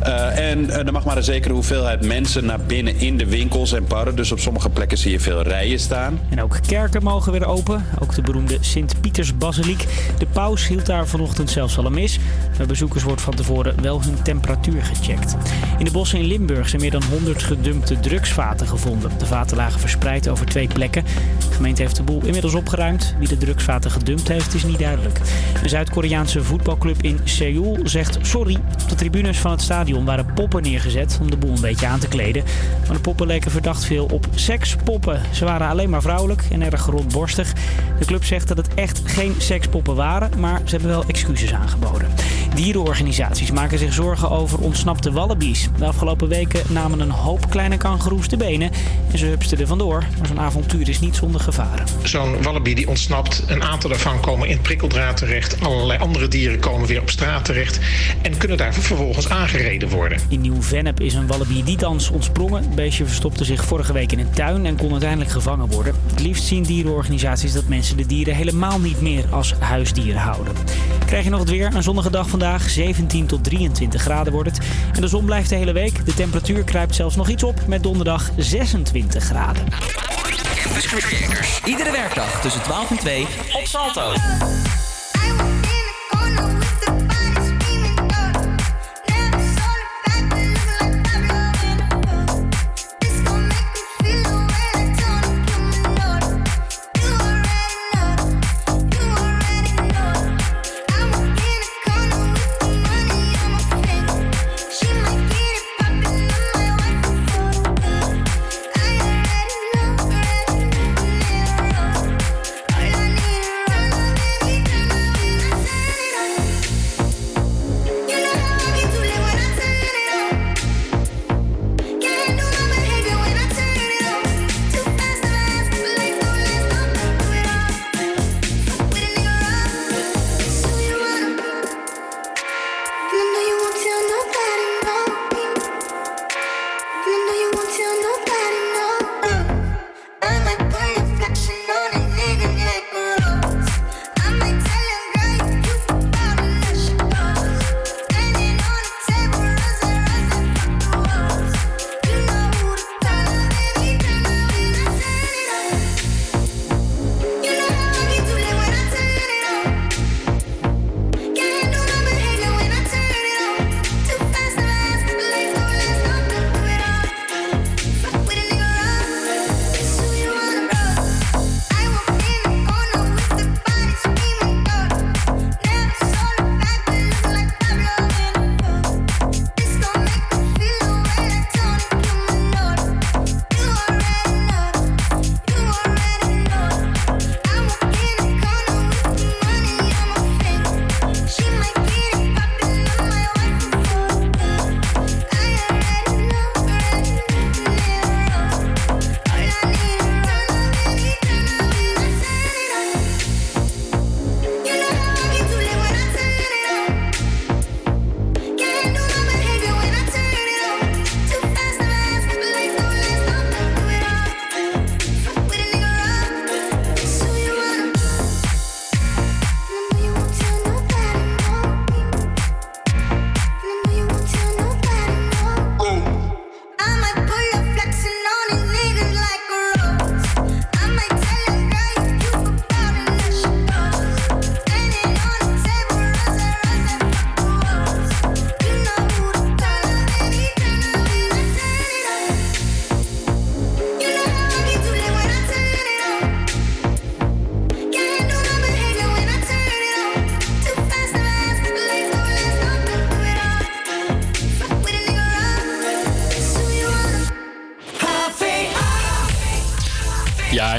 [0.02, 3.72] Eh, en eh, er mag maar een zekere hoeveelheid mensen naar binnen in de winkels
[3.72, 4.16] en barren.
[4.16, 6.20] Dus op sommige plekken zie je veel rijen staan.
[6.28, 7.84] En ook kerken mogen weer open.
[7.98, 9.86] Ook de beroemde Sint-Pietersbasiliek.
[10.18, 12.18] De paus hield daar vanochtend zelfs al een mis.
[12.56, 15.36] Bij bezoekers wordt van tevoren wel hun temperatuur gecheckt.
[15.78, 19.10] In de bossen in Limburg zijn meer dan 100 gedumpte drugsvaten gevonden.
[19.18, 21.04] De vaten lagen verspreid over twee plekken.
[21.48, 23.14] De gemeente heeft de boel inmiddels opgeruimd.
[23.18, 25.20] Wie de drugsvaten gedumpt heeft is niet duidelijk.
[25.62, 28.56] Een Zuid-Koreaanse voetbalclub in Seoul zegt sorry.
[28.82, 31.98] Op de tribunes van het stadion waren poppen neergezet om de boel een beetje aan
[31.98, 32.44] te kleden.
[32.86, 35.20] Maar de poppen leken verdacht veel op sekspoppen.
[35.30, 37.52] Ze waren alleen maar vrouwelijk en erg rondborstig.
[37.98, 42.08] De club zegt dat het echt geen sekspoppen waren, maar ze hebben wel excuses aangeboden.
[42.54, 45.68] Dierenorganisaties maken zich zorgen over ontsnapte wallabies.
[45.78, 48.70] De afgelopen weken namen een hoop kleine kangoeroes de benen
[49.12, 50.04] en ze hupsten er vandoor.
[50.18, 51.86] Maar zo'n avontuur is niet zonder gevaren.
[52.02, 55.60] Zo'n wallaby die ontsnapt, een aantal daarvan komen in prikkeldraad terecht.
[55.60, 57.78] Allerlei andere dieren komen weer op straat terecht
[58.22, 60.09] en kunnen daar vervolgens aangereden worden.
[60.28, 62.62] In Nieuw-Vennep is een wallaby dietans ontsprongen.
[62.62, 65.94] Het beestje verstopte zich vorige week in een tuin en kon uiteindelijk gevangen worden.
[66.06, 70.54] Het liefst zien dierenorganisaties dat mensen de dieren helemaal niet meer als huisdieren houden.
[71.06, 71.74] Krijg je nog het weer?
[71.74, 72.70] Een zonnige dag vandaag.
[72.70, 74.66] 17 tot 23 graden wordt het.
[74.94, 76.06] En de zon blijft de hele week.
[76.06, 79.64] De temperatuur kruipt zelfs nog iets op met donderdag 26 graden.
[80.62, 81.60] Campus Creators.
[81.64, 84.12] Iedere werkdag tussen 12 en 2 op Salto.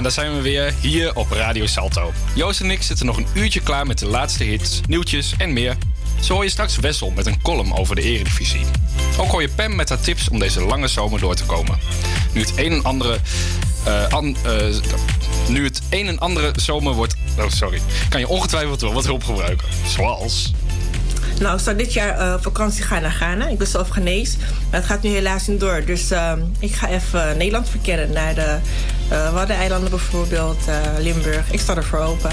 [0.02, 2.12] En daar zijn we weer hier op Radio Salto.
[2.34, 5.78] Joost en ik zitten nog een uurtje klaar met de laatste hits, nieuwtjes en meer.
[6.20, 8.66] Zo hoor je straks Wessel met een column over de Eredivisie.
[9.18, 11.80] Ook hoor je Pam met haar tips om deze lange zomer door te komen.
[12.34, 13.18] Nu het een en andere...
[13.84, 14.76] eh, eh,
[15.48, 17.16] nu het een en andere zomer wordt...
[17.40, 17.82] Oh, sorry.
[18.10, 19.68] Kan je ongetwijfeld wel wat hulp gebruiken.
[19.88, 20.54] Zoals...
[21.40, 23.48] Nou, ik zou dit jaar op vakantie gaan naar Ghana.
[23.48, 24.38] Ik ben zelf Ghanese,
[24.70, 25.84] maar het gaat nu helaas niet door.
[25.86, 28.12] Dus eh, ik ga even Nederland verkennen.
[28.12, 28.58] Naar de
[29.12, 31.52] eh Waddeneilanden bijvoorbeeld, eh, Limburg.
[31.52, 32.32] Ik sta ervoor open.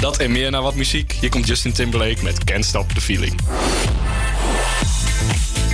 [0.00, 1.16] Dat en meer naar wat muziek.
[1.20, 3.34] Hier komt Justin Timberlake met Can't Stop the Feeling.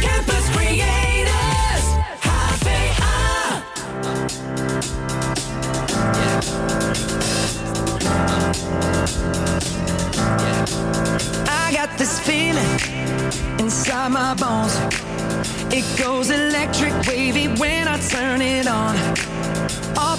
[0.00, 1.84] Campus Creators,
[2.20, 3.62] HVA.
[11.48, 12.80] I got this feeling
[13.58, 14.72] inside my bones.
[15.68, 19.25] It goes electric wavy when I turn it on.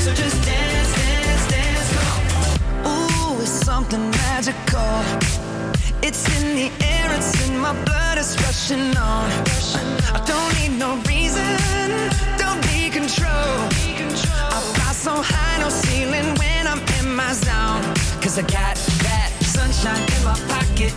[0.00, 1.88] So just dance, dance, dance.
[1.92, 2.86] Come.
[2.86, 4.96] Ooh, it's something magical.
[6.02, 9.30] It's in the air, it's in my blood, it's rushing on.
[10.16, 11.44] I don't need no reason,
[12.38, 13.52] don't need control.
[14.56, 17.82] I fly so high, no ceiling when I'm in my zone.
[18.22, 20.92] Cause I got that sunshine in my pocket,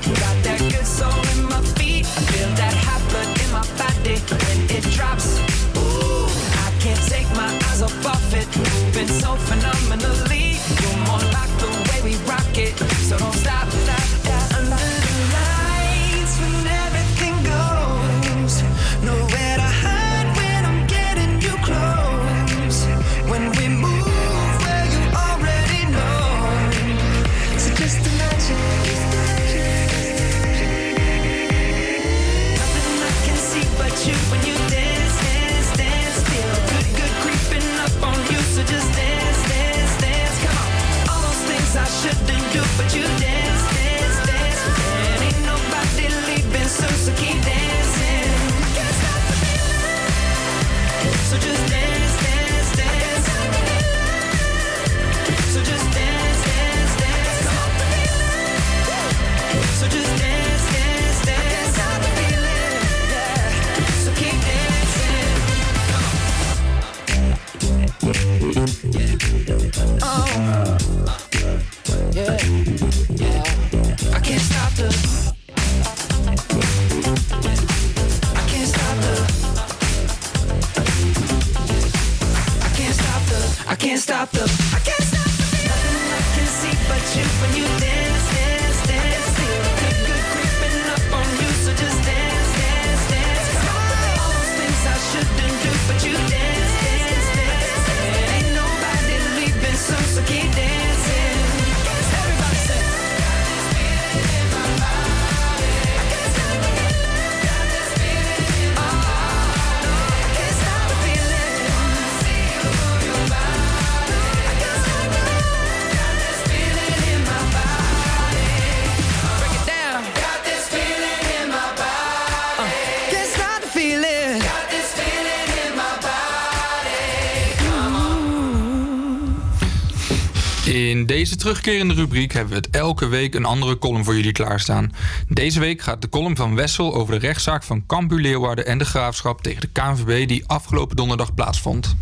[131.43, 134.91] terugkerende rubriek hebben we het elke week een andere column voor jullie klaarstaan.
[135.27, 138.85] Deze week gaat de column van Wessel over de rechtszaak van Cambuur Leeuwarden en de
[138.85, 141.95] Graafschap tegen de KNVB die afgelopen donderdag plaatsvond.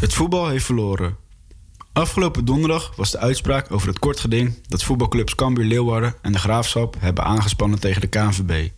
[0.00, 1.16] Het voetbal heeft verloren.
[1.92, 6.38] Afgelopen donderdag was de uitspraak over het kort geding dat voetbalclubs Cambuur Leeuwarden en de
[6.38, 8.68] Graafschap hebben aangespannen tegen de KNVB.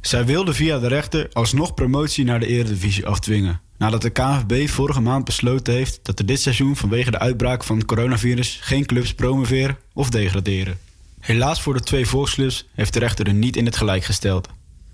[0.00, 3.60] Zij wilde via de rechter alsnog promotie naar de Eredivisie afdwingen.
[3.80, 7.76] Nadat de KNVB vorige maand besloten heeft dat er dit seizoen vanwege de uitbraak van
[7.76, 10.78] het coronavirus geen clubs promoveren of degraderen.
[11.20, 14.48] Helaas voor de twee volksclubs heeft de rechter er niet in het gelijk gesteld.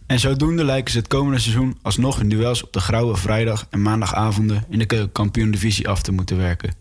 [0.07, 3.83] En zodoende lijken ze het komende seizoen alsnog hun duels op de grauwe vrijdag en
[3.83, 6.75] maandagavonden in de keukenkampioen-divisie af te moeten werken.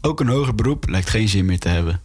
[0.00, 2.00] Ook een hoger beroep lijkt geen zin meer te hebben.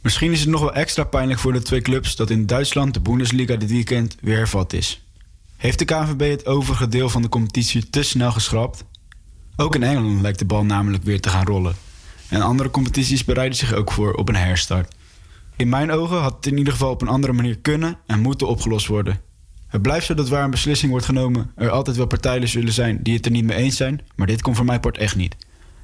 [0.00, 3.00] Misschien is het nog wel extra pijnlijk voor de twee clubs dat in Duitsland de
[3.00, 5.05] Bundesliga dit weekend weer hervat is.
[5.56, 8.84] Heeft de KNVB het overige deel van de competitie te snel geschrapt?
[9.56, 11.74] Ook in Engeland lijkt de bal namelijk weer te gaan rollen.
[12.28, 14.94] En andere competities bereiden zich ook voor op een herstart.
[15.56, 18.48] In mijn ogen had het in ieder geval op een andere manier kunnen en moeten
[18.48, 19.20] opgelost worden.
[19.66, 22.98] Het blijft zo dat waar een beslissing wordt genomen, er altijd wel partijen zullen zijn
[23.02, 25.36] die het er niet mee eens zijn, maar dit komt voor mijn part echt niet.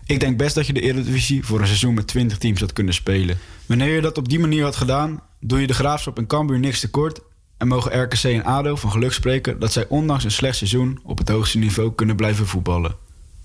[0.07, 2.95] Ik denk best dat je de Eredivisie voor een seizoen met 20 teams had kunnen
[2.95, 3.39] spelen.
[3.67, 6.81] Wanneer je dat op die manier had gedaan, doe je de Graafschap en Cambuur niks
[6.81, 7.21] tekort
[7.63, 11.19] en mogen RKC en ADO van geluk spreken dat zij ondanks een slecht seizoen op
[11.19, 12.95] het hoogste niveau kunnen blijven voetballen.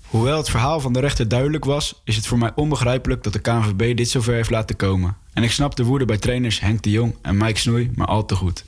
[0.06, 3.38] Hoewel het verhaal van de rechter duidelijk was, is het voor mij onbegrijpelijk dat de
[3.38, 5.16] KNVB dit zover heeft laten komen.
[5.32, 8.24] En ik snap de woede bij trainers Henk de Jong en Mike Snoei maar al
[8.24, 8.64] te goed.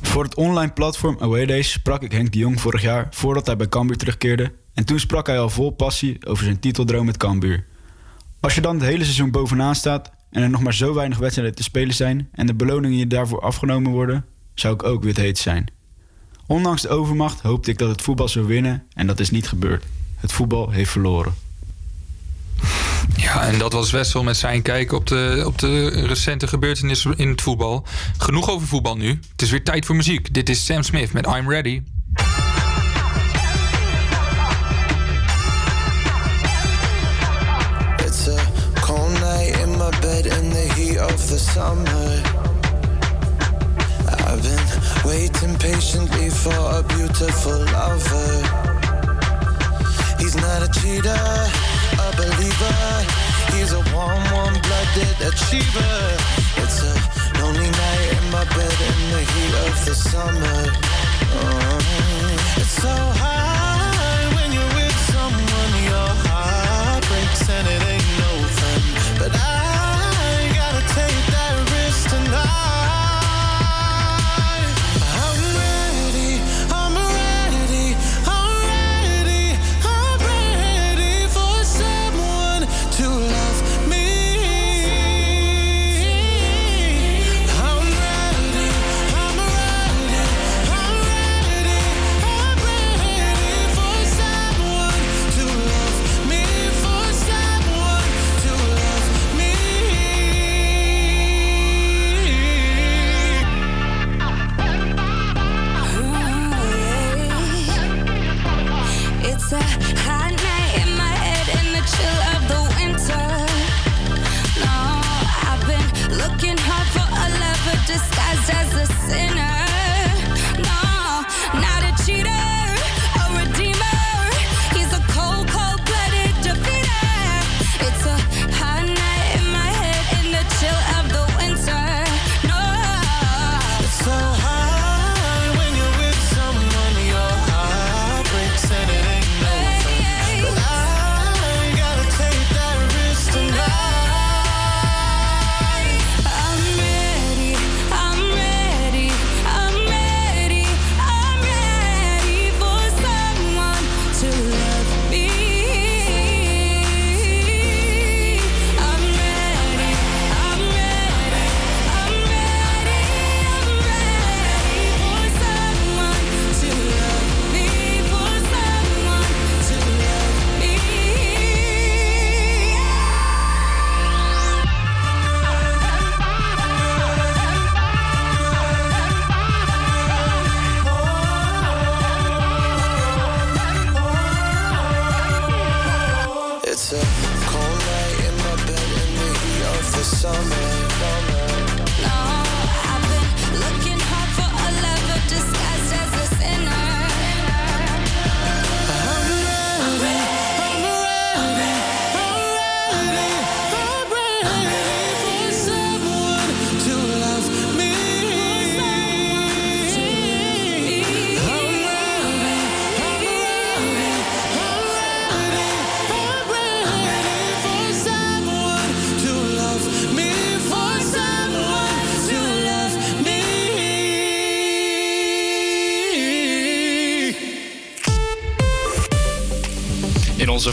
[0.00, 3.56] Voor het online platform Away Days sprak ik Henk de Jong vorig jaar voordat hij
[3.56, 4.52] bij Cambuur terugkeerde.
[4.74, 7.66] En toen sprak hij al vol passie over zijn titeldroom met Cambuur.
[8.40, 11.54] Als je dan het hele seizoen bovenaan staat en er nog maar zo weinig wedstrijden
[11.54, 14.24] te spelen zijn en de beloningen je daarvoor afgenomen worden,
[14.60, 15.66] zou ik ook wit heet zijn.
[16.46, 19.84] Ondanks de overmacht hoopte ik dat het voetbal zou winnen en dat is niet gebeurd.
[20.16, 21.34] Het voetbal heeft verloren.
[23.16, 27.28] Ja, en dat was Wessel met zijn kijk op de, op de recente gebeurtenissen in
[27.28, 27.86] het voetbal.
[28.18, 29.08] Genoeg over voetbal nu.
[29.08, 30.34] Het is weer tijd voor muziek.
[30.34, 31.82] Dit is Sam Smith met I'm Ready.
[38.04, 38.36] It's a
[38.80, 42.55] cold night in my bed in the heat of the summer.
[45.06, 48.32] Waiting patiently for a beautiful lover.
[50.18, 51.24] He's not a cheater,
[52.06, 52.78] a believer.
[53.54, 55.96] He's a warm, warm-blooded achiever.
[56.62, 56.94] It's a
[57.38, 60.58] lonely night in my bed in the heat of the summer.
[61.38, 61.78] Oh,
[62.56, 63.45] it's so hard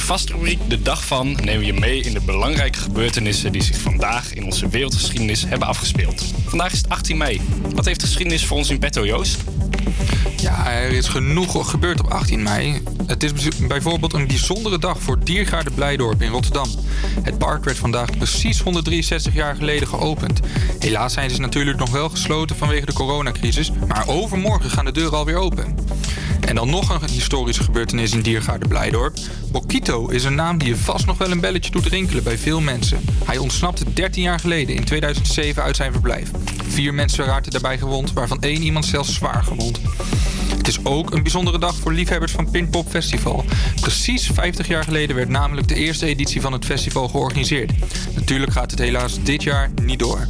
[0.03, 3.51] In onze vaste rubriek De Dag van nemen we je mee in de belangrijke gebeurtenissen
[3.51, 6.33] die zich vandaag in onze wereldgeschiedenis hebben afgespeeld.
[6.45, 7.41] Vandaag is het 18 mei.
[7.75, 9.43] Wat heeft de geschiedenis voor ons in petto, Joost?
[10.37, 12.81] Ja, er is genoeg gebeurd op 18 mei.
[13.07, 13.31] Het is
[13.67, 16.69] bijvoorbeeld een bijzondere dag voor Diergaarde Blijdorp in Rotterdam.
[17.23, 20.39] Het park werd vandaag precies 163 jaar geleden geopend.
[20.79, 25.17] Helaas zijn ze natuurlijk nog wel gesloten vanwege de coronacrisis, maar overmorgen gaan de deuren
[25.17, 25.75] alweer open.
[26.45, 29.17] En dan nog een historische gebeurtenis in Diergaarde Blijdorp.
[29.51, 32.61] Bokito is een naam die je vast nog wel een belletje doet rinkelen bij veel
[32.61, 32.99] mensen.
[33.25, 36.31] Hij ontsnapte 13 jaar geleden in 2007 uit zijn verblijf.
[36.67, 39.79] Vier mensen raakten daarbij gewond, waarvan één iemand zelfs zwaar gewond.
[40.63, 43.45] Het is ook een bijzondere dag voor liefhebbers van Pinkpop Festival.
[43.81, 47.71] Precies 50 jaar geleden werd namelijk de eerste editie van het festival georganiseerd.
[48.15, 50.27] Natuurlijk gaat het helaas dit jaar niet door.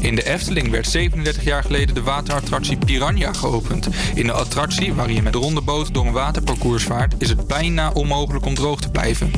[0.00, 3.88] In de Efteling werd 37 jaar geleden de waterattractie Piranha geopend.
[4.14, 7.90] In de attractie, waarin je met ronde boot door een waterparcours vaart, is het bijna
[7.90, 9.30] onmogelijk om droog te blijven.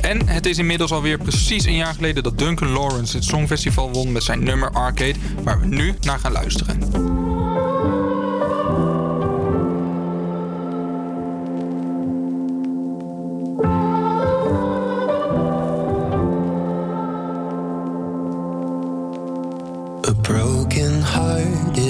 [0.00, 4.12] En het is inmiddels alweer precies een jaar geleden dat Duncan Lawrence het Songfestival won
[4.12, 7.13] met zijn nummer Arcade, waar we nu naar gaan luisteren.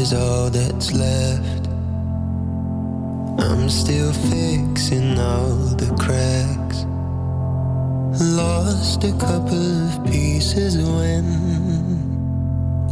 [0.05, 1.66] Is all that's left.
[3.40, 6.78] I'm still fixing all the cracks.
[8.22, 11.24] Lost a couple of pieces when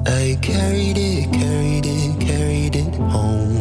[0.07, 3.57] I carried it, carried it, carried it home.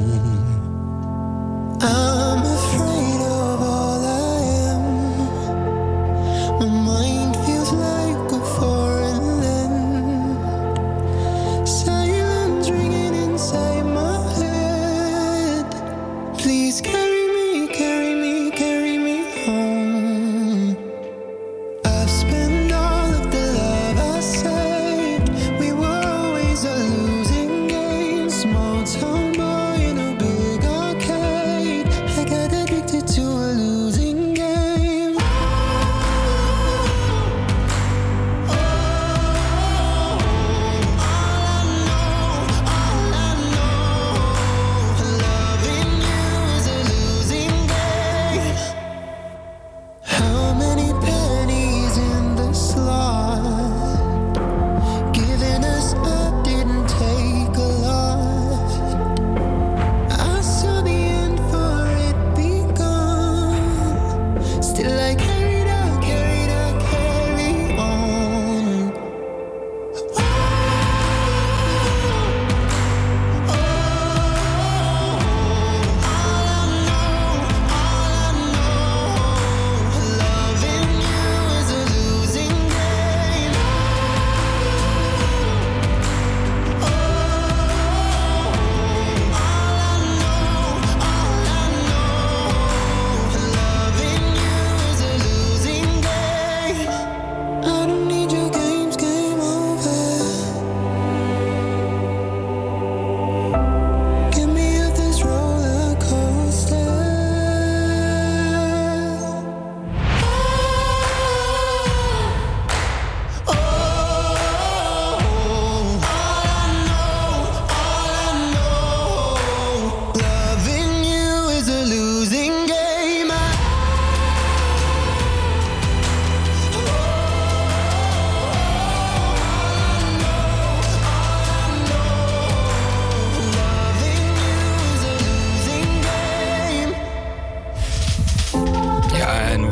[1.81, 3.00] I'm afraid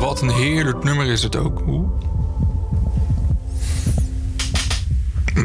[0.09, 1.63] wat een heerlijk nummer is het ook.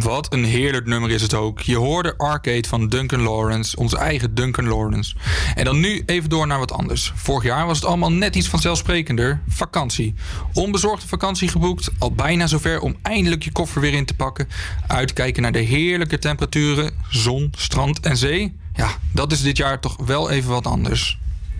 [0.00, 1.60] Wat een heerlijk nummer is het ook.
[1.60, 5.14] Je hoorde Arcade van Duncan Lawrence, onze eigen Duncan Lawrence.
[5.54, 7.12] En dan nu even door naar wat anders.
[7.14, 9.40] Vorig jaar was het allemaal net iets vanzelfsprekender.
[9.48, 10.14] Vakantie.
[10.52, 14.48] Onbezorgde vakantie geboekt, al bijna zover om eindelijk je koffer weer in te pakken.
[14.86, 18.56] Uitkijken naar de heerlijke temperaturen, zon, strand en zee.
[18.74, 21.18] Ja, dat is dit jaar toch wel even wat anders.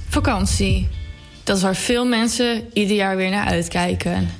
[0.09, 0.89] Vakantie.
[1.45, 4.31] Dat is waar veel mensen ieder jaar weer naar uitkijken.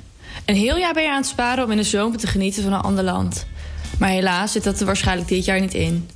[0.45, 2.73] Een heel jaar ben je aan het sparen om in de zomer te genieten van
[2.73, 3.45] een ander land.
[3.99, 6.09] Maar helaas zit dat er waarschijnlijk dit jaar niet in.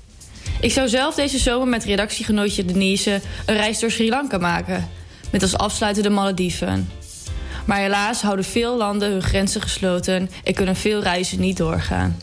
[0.61, 4.89] Ik zou zelf deze zomer met redactiegenootje Denise een reis door Sri Lanka maken.
[5.31, 6.89] Met als afsluiter de Malediven.
[7.65, 12.17] Maar helaas houden veel landen hun grenzen gesloten en kunnen veel reizen niet doorgaan.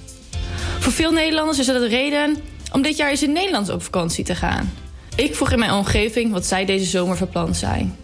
[0.78, 2.36] Voor veel Nederlanders is dat de reden
[2.72, 4.72] om dit jaar eens in Nederland op vakantie te gaan.
[5.16, 7.96] Ik vroeg in mijn omgeving wat zij deze zomer van plan zijn.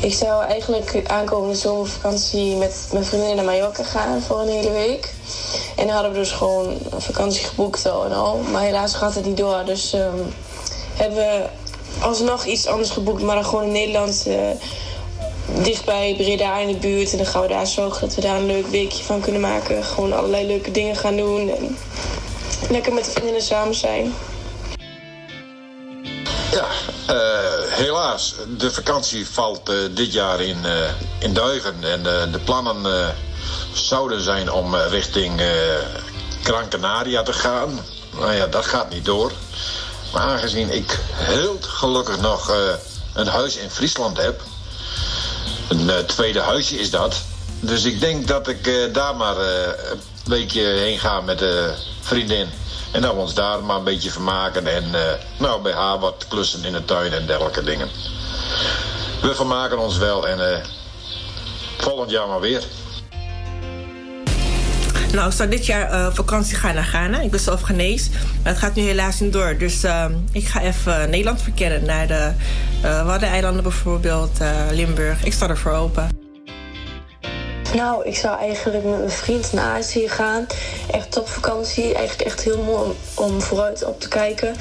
[0.00, 5.12] Ik zou eigenlijk aankomende zomervakantie met mijn vriendin naar Mallorca gaan voor een hele week.
[5.76, 8.36] En dan hadden we dus gewoon een vakantie geboekt al en al.
[8.52, 9.64] Maar helaas gaat het niet door.
[9.64, 10.16] Dus ehm,
[10.94, 11.44] hebben we
[12.00, 14.24] alsnog iets anders geboekt, maar dan gewoon in Nederland.
[14.26, 14.50] eh,
[15.62, 17.10] dichtbij Breda in de buurt.
[17.12, 19.84] En dan gaan we daar zorgen dat we daar een leuk weekje van kunnen maken.
[19.84, 21.50] Gewoon allerlei leuke dingen gaan doen.
[21.50, 21.76] En
[22.70, 24.14] lekker met de vriendinnen samen zijn.
[26.50, 26.66] Ja,
[27.68, 28.34] helaas.
[28.56, 31.74] De vakantie valt eh, dit jaar in, eh, in duigen.
[31.84, 33.08] En eh, de plannen eh,
[33.72, 35.48] zouden zijn om eh, richting eh,
[36.42, 37.80] Gran Canaria te gaan.
[38.18, 39.32] Nou ja, dat gaat niet door.
[40.12, 42.56] Maar aangezien ik heel gelukkig nog eh,
[43.14, 44.40] een huis in Friesland heb...
[45.68, 47.14] een eh, tweede huisje is dat...
[47.60, 51.74] Dus ik denk dat ik eh, daar maar eh, een weekje heen ga met de
[52.00, 52.48] vriendin.
[52.92, 54.66] En dat ons daar maar een beetje vermaken.
[54.66, 57.88] En eh, nou, bij haar wat klussen in de tuin en dergelijke dingen.
[59.22, 60.64] We vermaken ons wel en eh,
[61.78, 62.64] volgend jaar maar weer.
[65.12, 67.20] Nou, ik zou dit jaar eh, vakantie gaan naar Ghana.
[67.20, 69.56] Ik ben zelf Ghanese, maar het gaat nu helaas niet door.
[69.58, 71.84] Dus eh, ik ga even Nederland verkennen.
[71.84, 72.32] Naar de
[72.82, 74.38] Waddeneilanden bijvoorbeeld,
[74.70, 75.24] Limburg.
[75.24, 76.29] Ik sta ervoor open.
[77.74, 80.46] Nou, ik zou eigenlijk met mijn vriend naar Azië gaan.
[80.90, 81.94] Echt topvakantie.
[81.94, 84.54] Eigenlijk echt heel mooi om, vooruit op te kijken.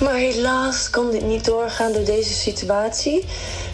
[0.00, 3.24] Maar helaas kan dit niet doorgaan door deze situatie.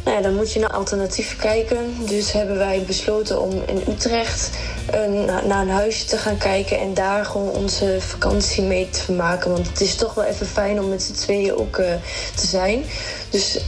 [0.05, 1.97] Nou ja, dan moet je naar alternatieven kijken.
[2.07, 4.51] Dus hebben wij besloten om in Utrecht
[4.91, 6.79] eh, na- naar een huisje te gaan kijken...
[6.79, 9.51] en daar gewoon onze vakantie mee te vermaken.
[9.53, 11.93] Want het is toch wel even fijn om met z'n tweeën ook eh,
[12.35, 12.85] te zijn.
[13.31, 13.61] Dus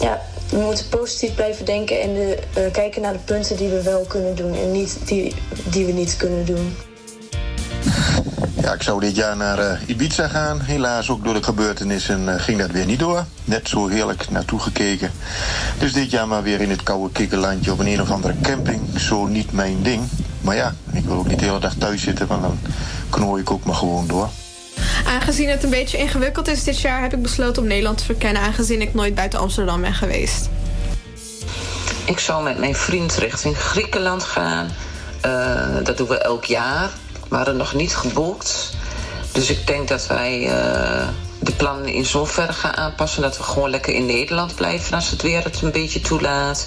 [0.00, 4.04] ja, we moeten positief blijven denken en eh, kijken naar de punten die we wel
[4.08, 6.76] kunnen doen en niet die, die we niet kunnen doen.
[8.60, 10.60] Ja, ik zou dit jaar naar eh, Ibiza gaan.
[10.60, 13.24] Helaas ook door de gebeurtenissen eh, ging dat weer niet door.
[13.44, 15.10] Net zo heerlijk naartoe gekeken.
[15.78, 18.80] Dus dit jaar maar weer in het koude kikkerlandje op een een of andere camping.
[18.98, 20.02] Zo niet mijn ding.
[20.40, 22.58] Maar ja, ik wil ook niet de hele dag thuis zitten, want dan
[23.10, 24.28] knooi ik ook maar gewoon door.
[25.06, 28.42] Aangezien het een beetje ingewikkeld is dit jaar, heb ik besloten om Nederland te verkennen,
[28.42, 30.48] aangezien ik nooit buiten Amsterdam ben geweest.
[32.04, 34.70] Ik zou met mijn vriend richting Griekenland gaan.
[35.20, 36.90] Eh, dat doen we elk jaar.
[37.28, 38.74] We hadden nog niet geboekt.
[39.32, 41.08] Dus ik denk dat wij eh,
[41.38, 43.22] de plannen in zoverre gaan aanpassen...
[43.22, 46.66] dat we gewoon lekker in Nederland blijven als het weer het een beetje toelaat.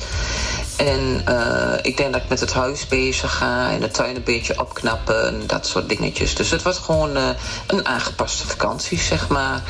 [0.78, 4.24] En eh, ik denk dat ik met het huis bezig ga en de tuin een
[4.24, 6.36] beetje opknappen en dat soort dingetjes.
[6.36, 7.30] Dus het wordt gewoon eh,
[7.68, 9.62] een aangepaste vakantie, zeg maar.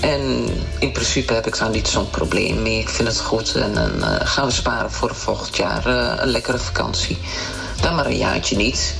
[0.00, 0.46] En
[0.78, 2.78] in principe heb ik daar niet zo'n probleem mee.
[2.78, 3.54] Ik vind het goed.
[3.54, 7.18] En dan eh, gaan we sparen voor volgend jaar een lekkere vakantie.
[7.80, 8.94] Dan maar een jaartje niet.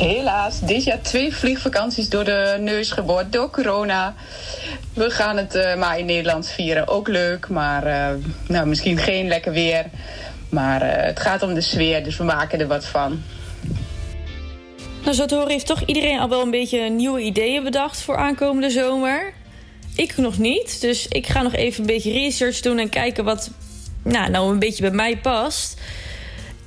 [0.00, 4.14] Helaas, dit jaar twee vliegvakanties door de neus geboord door corona.
[4.94, 6.88] We gaan het eh, maar in Nederland vieren.
[6.88, 8.14] Ook leuk, maar eh,
[8.48, 9.84] nou, misschien geen lekker weer.
[10.48, 13.22] Maar eh, het gaat om de sfeer, dus we maken er wat van.
[15.02, 18.70] Nou, zo te heeft toch iedereen al wel een beetje nieuwe ideeën bedacht voor aankomende
[18.70, 19.32] zomer.
[19.96, 23.50] Ik nog niet, dus ik ga nog even een beetje research doen en kijken wat
[24.02, 25.80] nou, nou een beetje bij mij past.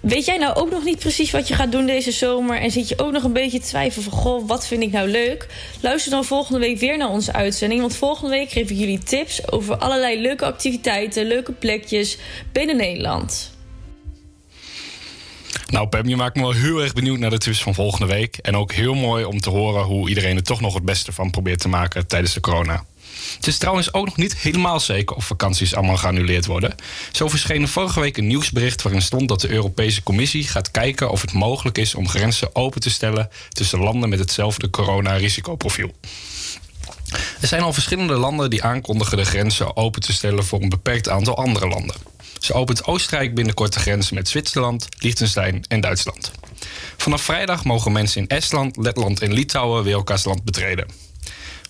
[0.04, 2.60] Weet jij nou ook nog niet precies wat je gaat doen deze zomer?
[2.60, 4.20] En zit je ook nog een beetje te twijfelen van...
[4.20, 5.48] goh, wat vind ik nou leuk?
[5.82, 7.82] Luister dan volgende week weer naar onze uitzending.
[7.82, 11.26] Want volgende week geef ik jullie tips over allerlei leuke activiteiten...
[11.26, 12.18] leuke plekjes
[12.52, 13.52] binnen Nederland.
[15.68, 18.38] Nou, Pam, je maakt me wel heel erg benieuwd naar de tips van volgende week.
[18.38, 21.32] En ook heel mooi om te horen hoe iedereen er toch nog het beste van
[21.32, 22.86] probeert te maken tijdens de corona.
[23.36, 26.76] Het is trouwens ook nog niet helemaal zeker of vakanties allemaal geannuleerd worden.
[27.12, 31.10] Zo verscheen er vorige week een nieuwsbericht waarin stond dat de Europese Commissie gaat kijken
[31.10, 35.92] of het mogelijk is om grenzen open te stellen tussen landen met hetzelfde corona-risicoprofiel.
[37.42, 41.10] Er zijn al verschillende landen die aankondigen de grenzen open te stellen voor een beperkt
[41.10, 41.96] aantal andere landen.
[42.40, 46.32] Zo opent Oostenrijk binnenkort de grens met Zwitserland, Liechtenstein en Duitsland.
[46.98, 50.88] Vanaf vrijdag mogen mensen in Estland, Letland en Litouwen weer elkaars land betreden.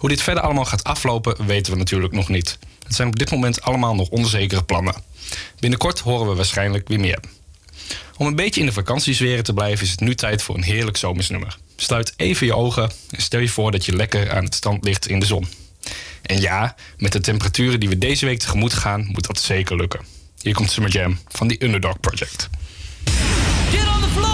[0.04, 2.58] Hoe dit verder allemaal gaat aflopen, weten we natuurlijk nog niet.
[2.84, 4.96] Het zijn op dit moment allemaal nog onzekere plannen.
[5.60, 7.20] Binnenkort horen we waarschijnlijk weer meer.
[8.18, 10.98] Om een beetje in de vakantiesferen te blijven, is het nu tijd voor een heerlijk
[10.98, 11.58] zomersnummer.
[11.76, 15.08] Sluit even je ogen en stel je voor dat je lekker aan het strand ligt
[15.08, 15.48] in de zon.
[16.22, 20.06] En ja, met de temperaturen die we deze week tegemoet gaan, moet dat zeker lukken.
[20.42, 22.50] Hier komt Summer Jam van The Underdog Project.
[23.70, 24.33] Get on the.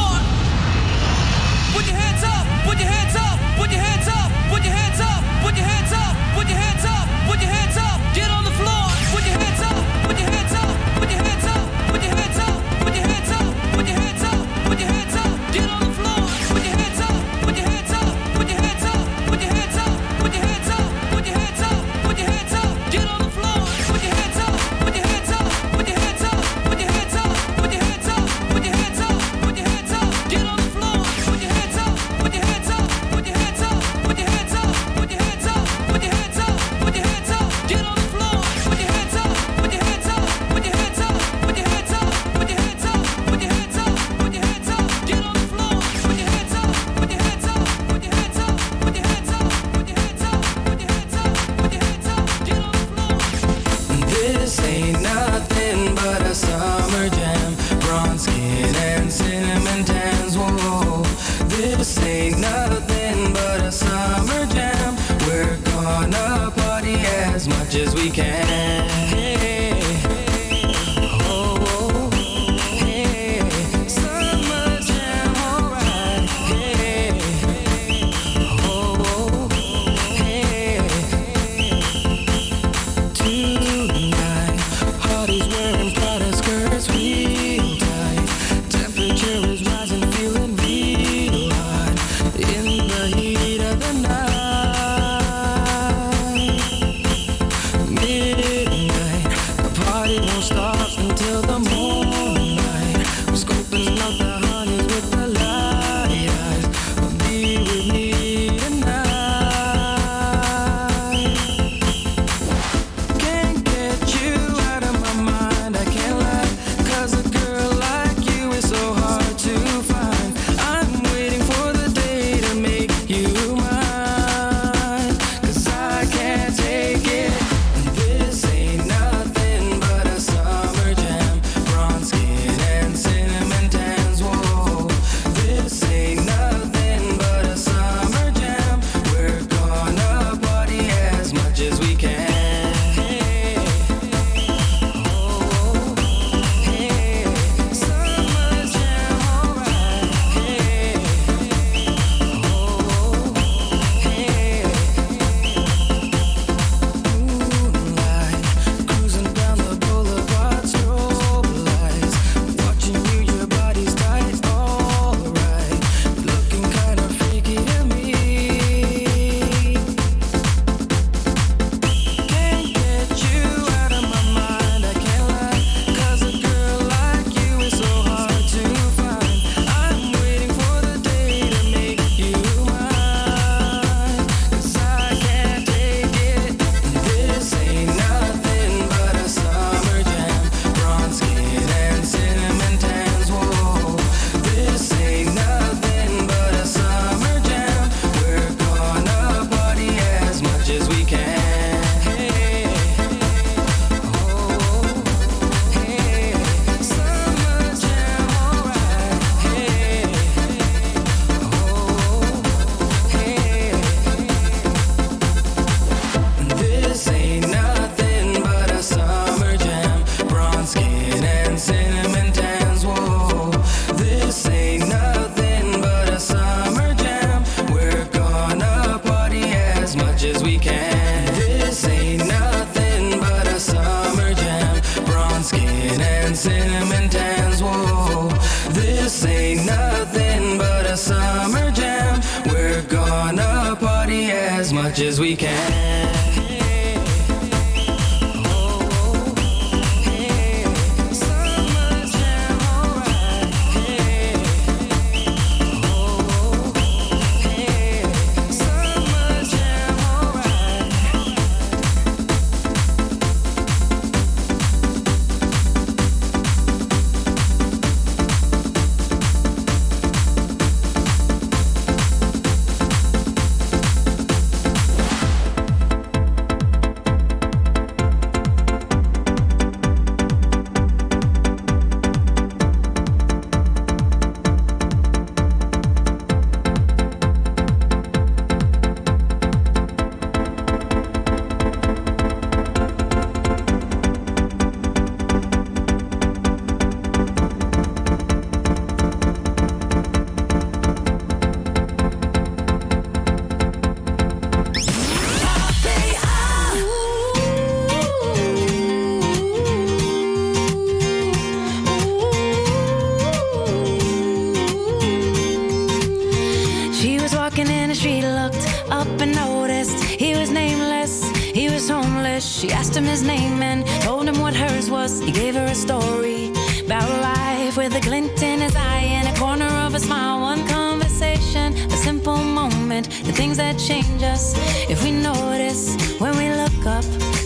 [333.60, 334.56] that change us
[334.90, 337.04] if we notice when we look up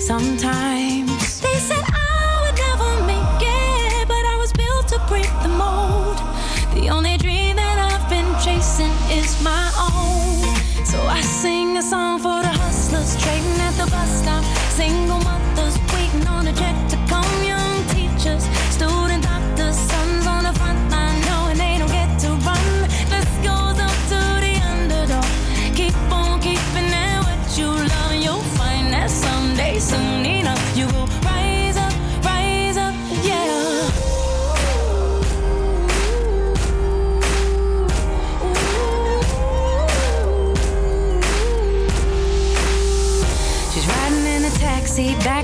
[0.10, 1.42] sometimes.
[1.42, 6.18] They said I would never make it, but I was built to break the mold.
[6.78, 10.86] The only dream that I've been chasing is my own.
[10.86, 14.44] So I sing a song for the hustlers trading at the bus stop.
[14.78, 15.13] Single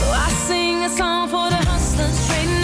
[0.00, 2.59] So I sing a song for the hustlers trading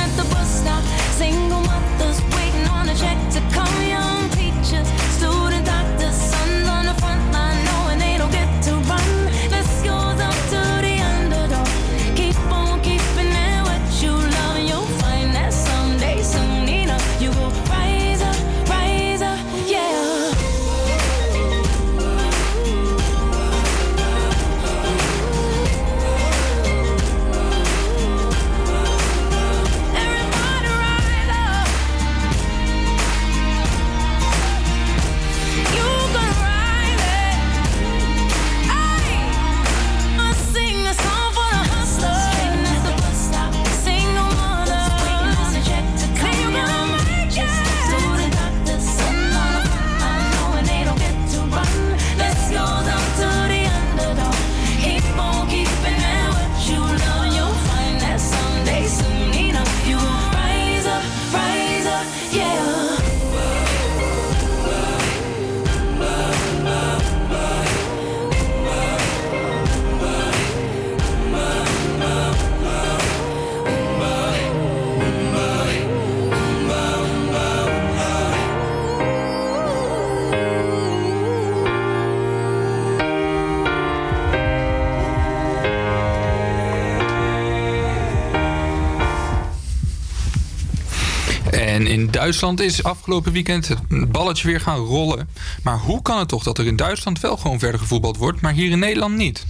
[92.27, 95.29] Duitsland is afgelopen weekend het balletje weer gaan rollen.
[95.63, 98.53] Maar hoe kan het toch dat er in Duitsland wel gewoon verder gevoetbald wordt, maar
[98.53, 99.47] hier in Nederland niet?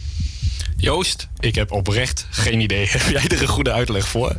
[0.76, 2.86] Joost, ik heb oprecht geen idee.
[2.90, 4.34] Heb jij er een goede uitleg voor?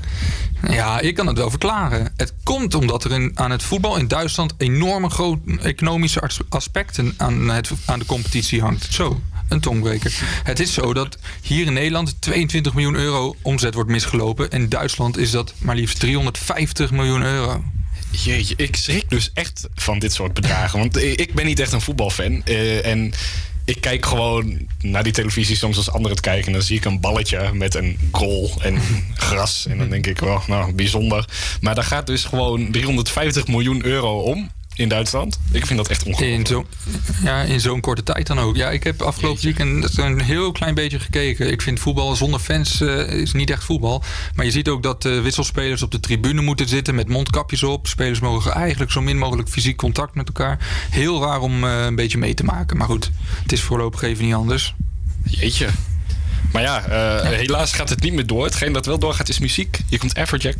[0.69, 2.13] Ja, ik kan het wel verklaren.
[2.15, 7.13] Het komt omdat er in, aan het voetbal in Duitsland enorme grote economische as- aspecten
[7.17, 8.93] aan, het, aan de competitie hangt.
[8.93, 10.13] Zo, een tongbreker.
[10.43, 14.51] Het is zo dat hier in Nederland 22 miljoen euro omzet wordt misgelopen.
[14.51, 17.63] En in Duitsland is dat maar liefst 350 miljoen euro.
[18.11, 20.79] Jeetje, ik schrik dus echt van dit soort bedragen.
[20.79, 22.41] Want ik ben niet echt een voetbalfan.
[22.45, 23.13] eh, en
[23.65, 26.47] ik kijk gewoon naar die televisie soms als anderen het kijken.
[26.47, 28.81] En dan zie ik een balletje met een goal en
[29.27, 29.65] gras.
[29.69, 31.25] En dan denk ik, wel, nou, bijzonder.
[31.61, 35.39] Maar daar gaat dus gewoon 350 miljoen euro om in Duitsland.
[35.51, 36.39] Ik vind dat echt ongelooflijk.
[36.39, 36.65] In zo,
[37.23, 38.55] ja, in zo'n korte tijd dan ook.
[38.55, 41.51] Ja, ik heb afgelopen weekend een heel klein beetje gekeken.
[41.51, 44.03] Ik vind voetbal zonder fans eh, is niet echt voetbal.
[44.35, 47.87] Maar je ziet ook dat eh, wisselspelers op de tribune moeten zitten met mondkapjes op.
[47.87, 50.57] Spelers mogen eigenlijk zo min mogelijk fysiek contact met elkaar.
[50.89, 52.77] Heel raar om eh, een beetje mee te maken.
[52.77, 54.75] Maar goed, het is voorlopig even niet anders.
[55.23, 55.67] Jeetje.
[56.51, 58.43] Maar ja, eh, helaas gaat het niet meer door.
[58.43, 59.79] Hetgeen dat wel doorgaat is muziek.
[59.89, 60.55] Hier komt Everjack.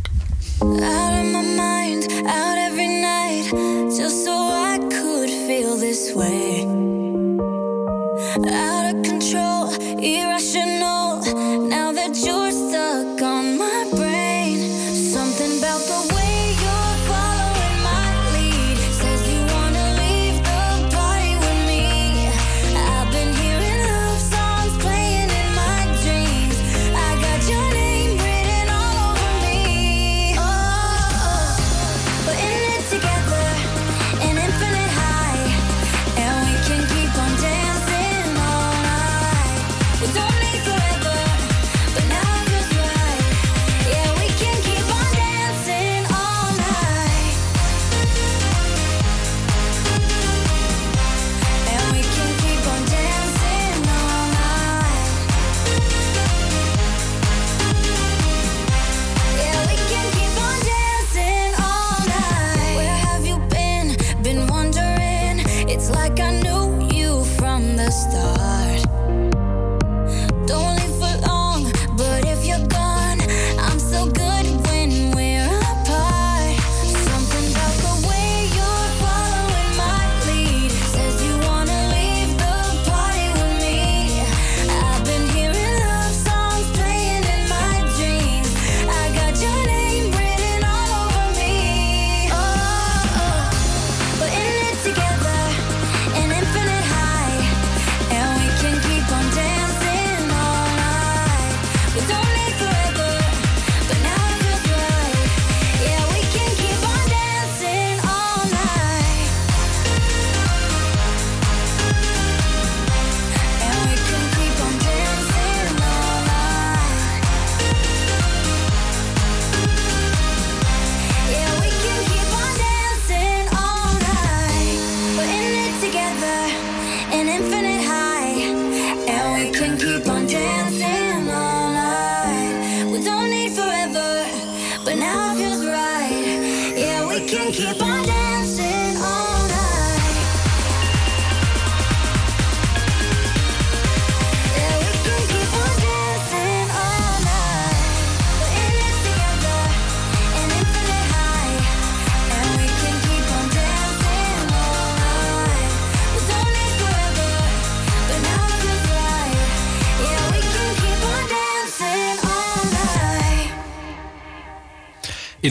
[0.57, 2.96] Out of my mind, out every
[3.45, 6.63] just so I could feel this way.
[8.51, 8.76] Out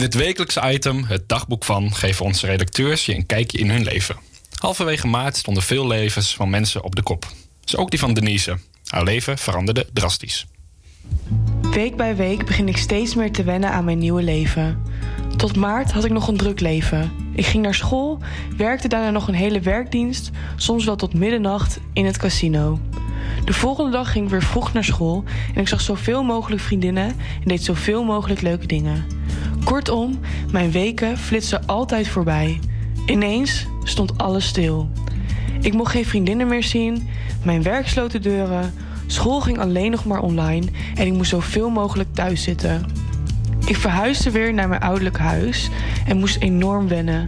[0.07, 4.15] Het wekelijkse item, het dagboek van, geven onze redacteurs je een kijkje in hun leven.
[4.59, 7.27] Halverwege maart stonden veel levens van mensen op de kop.
[7.63, 8.57] Dus ook die van Denise.
[8.85, 10.47] Haar leven veranderde drastisch.
[11.61, 14.81] Week bij week begin ik steeds meer te wennen aan mijn nieuwe leven.
[15.35, 17.11] Tot maart had ik nog een druk leven.
[17.33, 18.19] Ik ging naar school,
[18.57, 22.79] werkte daarna nog een hele werkdienst, soms wel tot middernacht in het casino.
[23.45, 25.23] De volgende dag ging ik weer vroeg naar school
[25.53, 29.05] en ik zag zoveel mogelijk vriendinnen en deed zoveel mogelijk leuke dingen.
[29.63, 30.19] Kortom,
[30.51, 32.59] mijn weken flitsten altijd voorbij.
[33.05, 34.89] Ineens stond alles stil.
[35.61, 37.07] Ik mocht geen vriendinnen meer zien,
[37.43, 38.73] mijn werk sloot de deuren,
[39.07, 42.85] school ging alleen nog maar online en ik moest zoveel mogelijk thuis zitten.
[43.65, 45.69] Ik verhuisde weer naar mijn ouderlijk huis
[46.05, 47.25] en moest enorm wennen.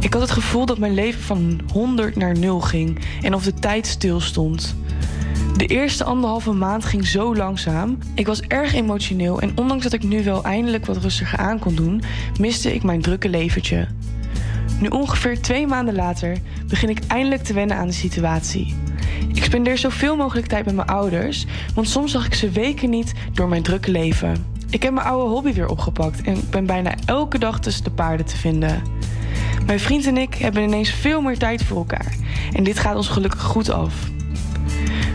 [0.00, 3.54] Ik had het gevoel dat mijn leven van 100 naar 0 ging en of de
[3.54, 4.76] tijd stilstond.
[5.60, 7.98] De eerste anderhalve maand ging zo langzaam.
[8.14, 11.74] Ik was erg emotioneel en ondanks dat ik nu wel eindelijk wat rustiger aan kon
[11.74, 12.02] doen,
[12.38, 13.88] miste ik mijn drukke leventje.
[14.78, 18.74] Nu ongeveer twee maanden later begin ik eindelijk te wennen aan de situatie.
[19.34, 23.12] Ik spendeer zoveel mogelijk tijd met mijn ouders, want soms zag ik ze weken niet
[23.32, 24.46] door mijn drukke leven.
[24.70, 28.26] Ik heb mijn oude hobby weer opgepakt en ben bijna elke dag tussen de paarden
[28.26, 28.82] te vinden.
[29.66, 32.14] Mijn vriend en ik hebben ineens veel meer tijd voor elkaar
[32.52, 34.10] en dit gaat ons gelukkig goed af.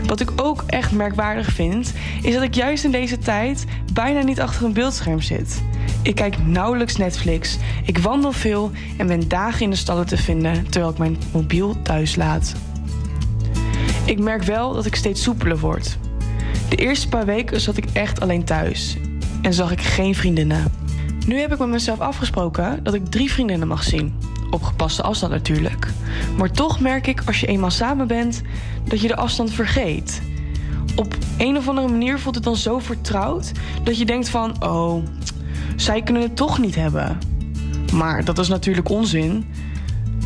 [0.06, 1.92] Wat ik ook echt merkwaardig vind,
[2.22, 5.62] is dat ik juist in deze tijd bijna niet achter een beeldscherm zit.
[6.02, 10.70] Ik kijk nauwelijks Netflix, ik wandel veel en ben dagen in de stallen te vinden
[10.70, 12.54] terwijl ik mijn mobiel thuis laat.
[14.04, 15.98] Ik merk wel dat ik steeds soepeler word.
[16.68, 18.96] De eerste paar weken zat ik echt alleen thuis
[19.42, 20.72] en zag ik geen vriendinnen.
[21.26, 24.25] Nu heb ik met mezelf afgesproken dat ik drie vriendinnen mag zien.
[24.50, 25.88] Op gepaste afstand natuurlijk.
[26.36, 28.42] Maar toch merk ik als je eenmaal samen bent
[28.84, 30.22] dat je de afstand vergeet.
[30.96, 33.52] Op een of andere manier voelt het dan zo vertrouwd
[33.82, 35.04] dat je denkt van, oh,
[35.76, 37.18] zij kunnen het toch niet hebben.
[37.92, 39.46] Maar dat is natuurlijk onzin.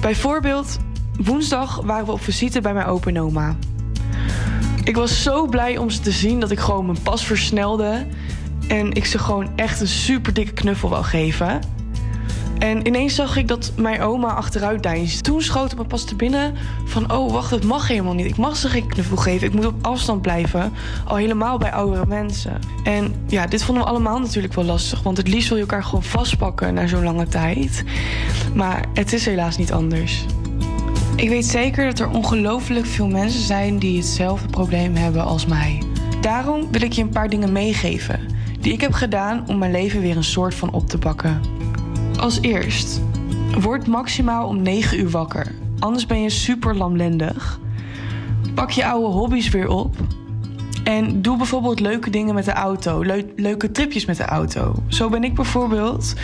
[0.00, 0.78] Bijvoorbeeld,
[1.16, 3.56] woensdag waren we op visite bij mijn opa en oma.
[4.84, 8.06] Ik was zo blij om ze te zien dat ik gewoon mijn pas versnelde.
[8.68, 11.60] En ik ze gewoon echt een super dikke knuffel wou geven.
[12.60, 15.20] En ineens zag ik dat mijn oma achteruit deinsde.
[15.20, 16.54] Toen schoot het me pas te binnen
[16.84, 17.12] van...
[17.12, 18.26] oh, wacht, het mag helemaal niet.
[18.26, 19.46] Ik mag ze geen knuffel geven.
[19.46, 20.72] Ik moet op afstand blijven.
[21.04, 22.58] Al helemaal bij oudere mensen.
[22.84, 25.02] En ja, dit vonden we allemaal natuurlijk wel lastig.
[25.02, 27.84] Want het liefst wil je elkaar gewoon vastpakken na zo'n lange tijd.
[28.54, 30.24] Maar het is helaas niet anders.
[31.16, 35.82] Ik weet zeker dat er ongelooflijk veel mensen zijn die hetzelfde probleem hebben als mij.
[36.20, 38.20] Daarom wil ik je een paar dingen meegeven
[38.60, 41.59] die ik heb gedaan om mijn leven weer een soort van op te pakken.
[42.20, 43.00] Als eerst,
[43.60, 45.54] word maximaal om 9 uur wakker.
[45.78, 47.60] Anders ben je super lamlendig.
[48.54, 49.96] Pak je oude hobby's weer op.
[50.84, 53.04] En doe bijvoorbeeld leuke dingen met de auto.
[53.04, 54.74] Leu- leuke tripjes met de auto.
[54.88, 56.14] Zo ben ik bijvoorbeeld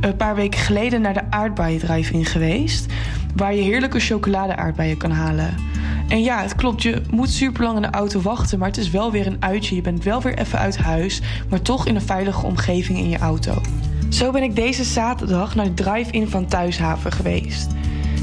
[0.00, 2.92] een paar weken geleden naar de aardbeiendrive-in geweest.
[3.36, 5.54] Waar je heerlijke chocolade-aardbeien kan halen.
[6.08, 8.58] En ja, het klopt, je moet super lang in de auto wachten.
[8.58, 9.74] Maar het is wel weer een uitje.
[9.74, 11.20] Je bent wel weer even uit huis.
[11.50, 13.60] Maar toch in een veilige omgeving in je auto.
[14.08, 17.70] Zo ben ik deze zaterdag naar de drive-in van Thuishaven geweest.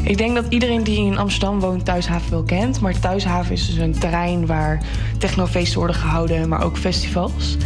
[0.04, 2.80] Ik denk dat iedereen die in Amsterdam woont Thuishaven wel kent.
[2.80, 4.84] Maar Thuishaven is dus een terrein waar
[5.18, 7.58] technofeesten worden gehouden, maar ook festivals.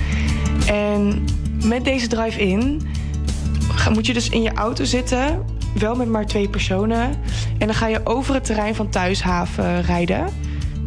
[0.68, 1.26] En
[1.64, 2.82] met deze drive-in
[3.94, 7.10] moet je dus in je auto zitten, wel met maar twee personen.
[7.58, 10.26] En dan ga je over het terrein van Thuishaven rijden.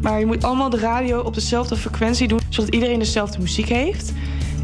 [0.03, 4.13] Maar je moet allemaal de radio op dezelfde frequentie doen, zodat iedereen dezelfde muziek heeft.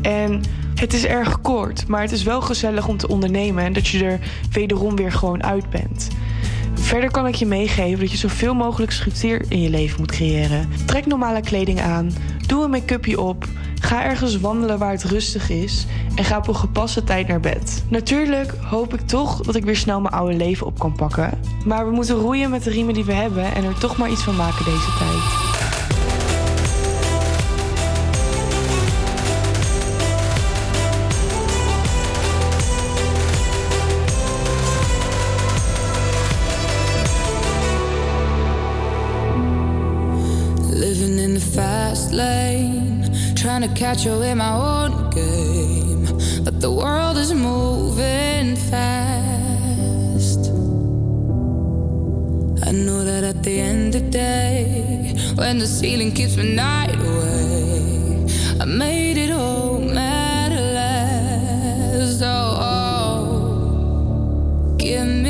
[0.02, 0.42] En
[0.80, 4.04] het is erg kort, maar het is wel gezellig om te ondernemen en dat je
[4.04, 4.18] er
[4.50, 6.08] wederom weer gewoon uit bent.
[6.74, 10.68] Verder kan ik je meegeven dat je zoveel mogelijk structuur in je leven moet creëren.
[10.86, 12.12] Trek normale kleding aan,
[12.46, 13.44] doe een make-upje op,
[13.80, 17.84] ga ergens wandelen waar het rustig is en ga op een gepaste tijd naar bed.
[17.88, 21.40] Natuurlijk hoop ik toch dat ik weer snel mijn oude leven op kan pakken.
[21.64, 24.22] Maar we moeten roeien met de riemen die we hebben en er toch maar iets
[24.22, 25.55] van maken deze tijd.
[43.66, 46.04] To catch you in my own game.
[46.44, 50.50] But the world is moving fast.
[52.68, 56.94] I know that at the end of the day, when the ceiling keeps me night
[56.94, 58.26] away,
[58.60, 62.22] I made it home at last.
[62.22, 63.24] Oh, oh.
[64.78, 65.25] give me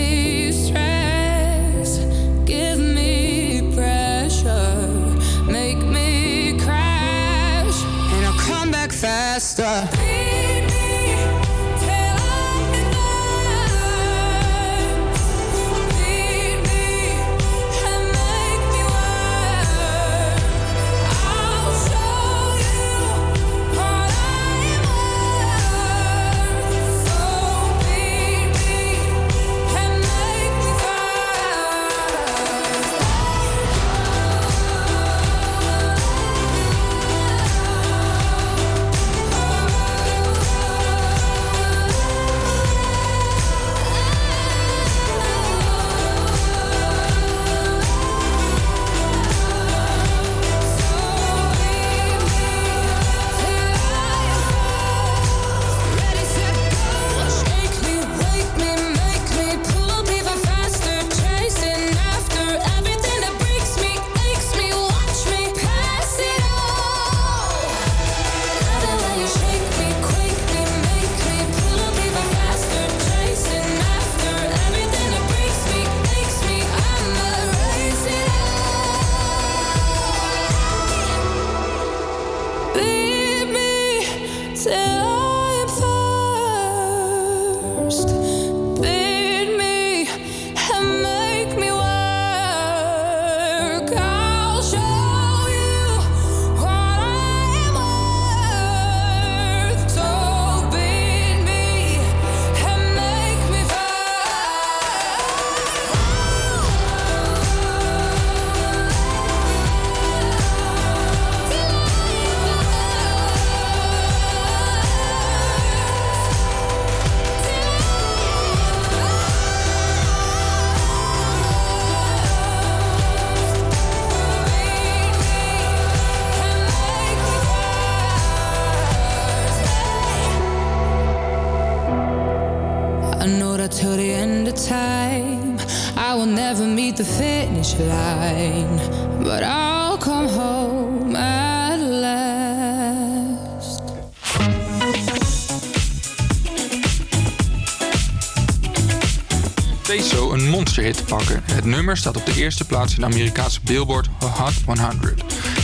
[151.77, 155.23] nummer staat op de eerste plaats in de Amerikaanse Billboard Hot 100.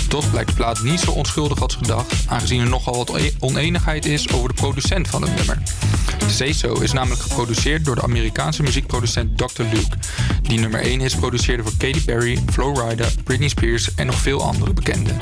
[0.09, 4.33] Toch blijkt de plaat niet zo onschuldig als gedacht, aangezien er nogal wat oneenigheid is
[4.33, 5.63] over de producent van het nummer.
[6.27, 9.63] Seso is namelijk geproduceerd door de Amerikaanse muziekproducent Dr.
[9.63, 9.97] Luke,
[10.43, 14.43] die nummer 1 is produceerde voor Katy Perry, Flo Rida, Britney Spears en nog veel
[14.43, 15.19] andere bekenden.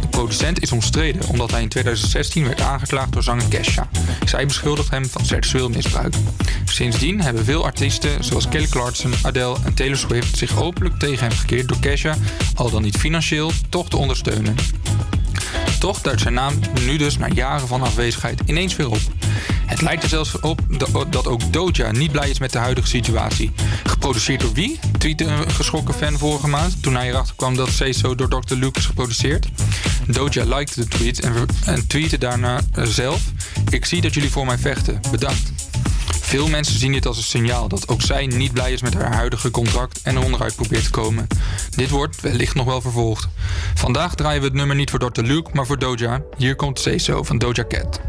[0.00, 3.88] De producent is omstreden omdat hij in 2016 werd aangeklaagd door zanger Kesha.
[4.24, 6.14] Zij beschuldigt hem van seksueel misbruik.
[6.72, 11.36] Sindsdien hebben veel artiesten, zoals Kelly Clarkson, Adele en Taylor Swift, zich openlijk tegen hem
[11.36, 12.16] gekeerd door Kesha,
[12.54, 14.54] al dan niet financieel, toch te ondersteunen.
[15.78, 16.54] Toch duidt zijn naam
[16.84, 19.00] nu dus na jaren van afwezigheid ineens weer op.
[19.66, 20.60] Het lijkt er zelfs op
[21.10, 23.52] dat ook Doja niet blij is met de huidige situatie.
[23.84, 24.78] Geproduceerd door wie?
[24.98, 28.54] tweette een geschrokken fan vorige maand toen hij erachter kwam dat CSO door Dr.
[28.54, 29.46] Luke is geproduceerd.
[30.06, 31.32] Doja likte de tweet en,
[31.64, 33.20] en tweette daarna eh, zelf:
[33.70, 35.00] Ik zie dat jullie voor mij vechten.
[35.10, 35.51] Bedankt.
[36.32, 39.14] Veel mensen zien dit als een signaal dat ook zij niet blij is met haar
[39.14, 41.26] huidige contract en onderuit probeert te komen.
[41.70, 43.28] Dit wordt wellicht nog wel vervolgd.
[43.74, 45.22] Vandaag draaien we het nummer niet voor Dr.
[45.22, 46.22] Luke, maar voor Doja.
[46.36, 48.00] Hier komt CSO van Doja Cat.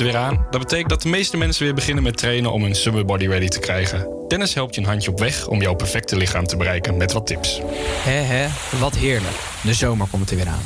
[0.00, 0.46] Er weer aan.
[0.50, 3.48] Dat betekent dat de meeste mensen weer beginnen met trainen om hun summer body ready
[3.48, 4.24] te krijgen.
[4.28, 7.26] Dennis helpt je een handje op weg om jouw perfecte lichaam te bereiken met wat
[7.26, 7.60] tips.
[7.82, 8.48] Hé hé,
[8.78, 9.36] wat heerlijk.
[9.62, 10.62] De zomer komt er weer aan.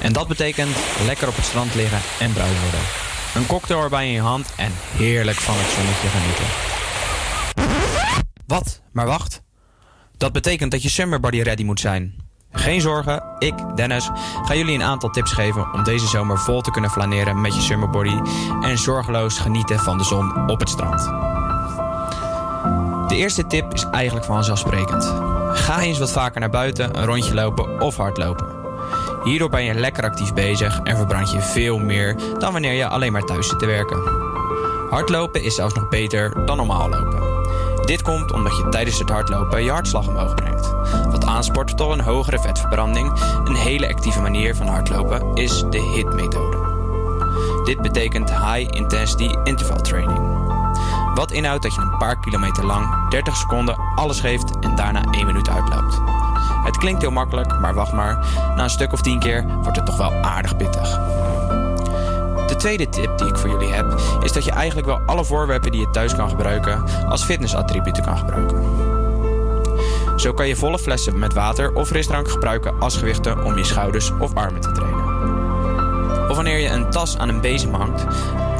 [0.00, 0.76] En dat betekent
[1.06, 2.80] lekker op het strand liggen en bruin worden.
[3.34, 6.44] Een cocktail erbij in je hand en heerlijk van het zonnetje genieten.
[8.46, 8.80] Wat?
[8.92, 9.42] Maar wacht.
[10.16, 12.27] Dat betekent dat je summer body ready moet zijn.
[12.52, 14.10] Geen zorgen, ik, Dennis,
[14.44, 17.60] ga jullie een aantal tips geven om deze zomer vol te kunnen flaneren met je
[17.60, 18.20] summer body
[18.60, 21.02] en zorgeloos genieten van de zon op het strand.
[23.08, 25.14] De eerste tip is eigenlijk vanzelfsprekend.
[25.52, 28.46] Ga eens wat vaker naar buiten, een rondje lopen of hardlopen.
[29.24, 33.12] Hierdoor ben je lekker actief bezig en verbrand je veel meer dan wanneer je alleen
[33.12, 34.02] maar thuis zit te werken.
[34.90, 37.28] Hardlopen is zelfs nog beter dan normaal lopen.
[37.86, 40.72] Dit komt omdat je tijdens het hardlopen je hartslag omhoog brengt.
[41.38, 43.20] Wat aansport tot een hogere vetverbranding.
[43.44, 46.56] Een hele actieve manier van hardlopen is de HIT-methode.
[47.64, 50.18] Dit betekent High Intensity Interval Training.
[51.14, 55.26] Wat inhoudt dat je een paar kilometer lang 30 seconden alles geeft en daarna 1
[55.26, 56.00] minuut uitloopt.
[56.64, 58.26] Het klinkt heel makkelijk, maar wacht maar.
[58.56, 60.98] Na een stuk of 10 keer wordt het toch wel aardig pittig.
[62.46, 65.70] De tweede tip die ik voor jullie heb, is dat je eigenlijk wel alle voorwerpen
[65.70, 68.87] die je thuis kan gebruiken als fitnessattributen kan gebruiken.
[70.18, 74.12] Zo kan je volle flessen met water of frisdrank gebruiken als gewichten om je schouders
[74.20, 75.04] of armen te trainen.
[76.30, 78.06] Of wanneer je een tas aan een bezem hangt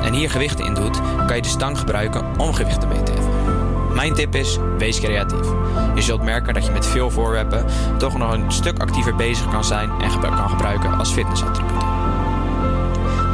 [0.02, 3.94] en hier gewichten in doet, kan je de stang gebruiken om gewichten mee te heffen.
[3.94, 5.46] Mijn tip is, wees creatief.
[5.94, 7.64] Je zult merken dat je met veel voorwerpen
[7.96, 11.88] toch nog een stuk actiever bezig kan zijn en kan gebruiken als fitnessattributen.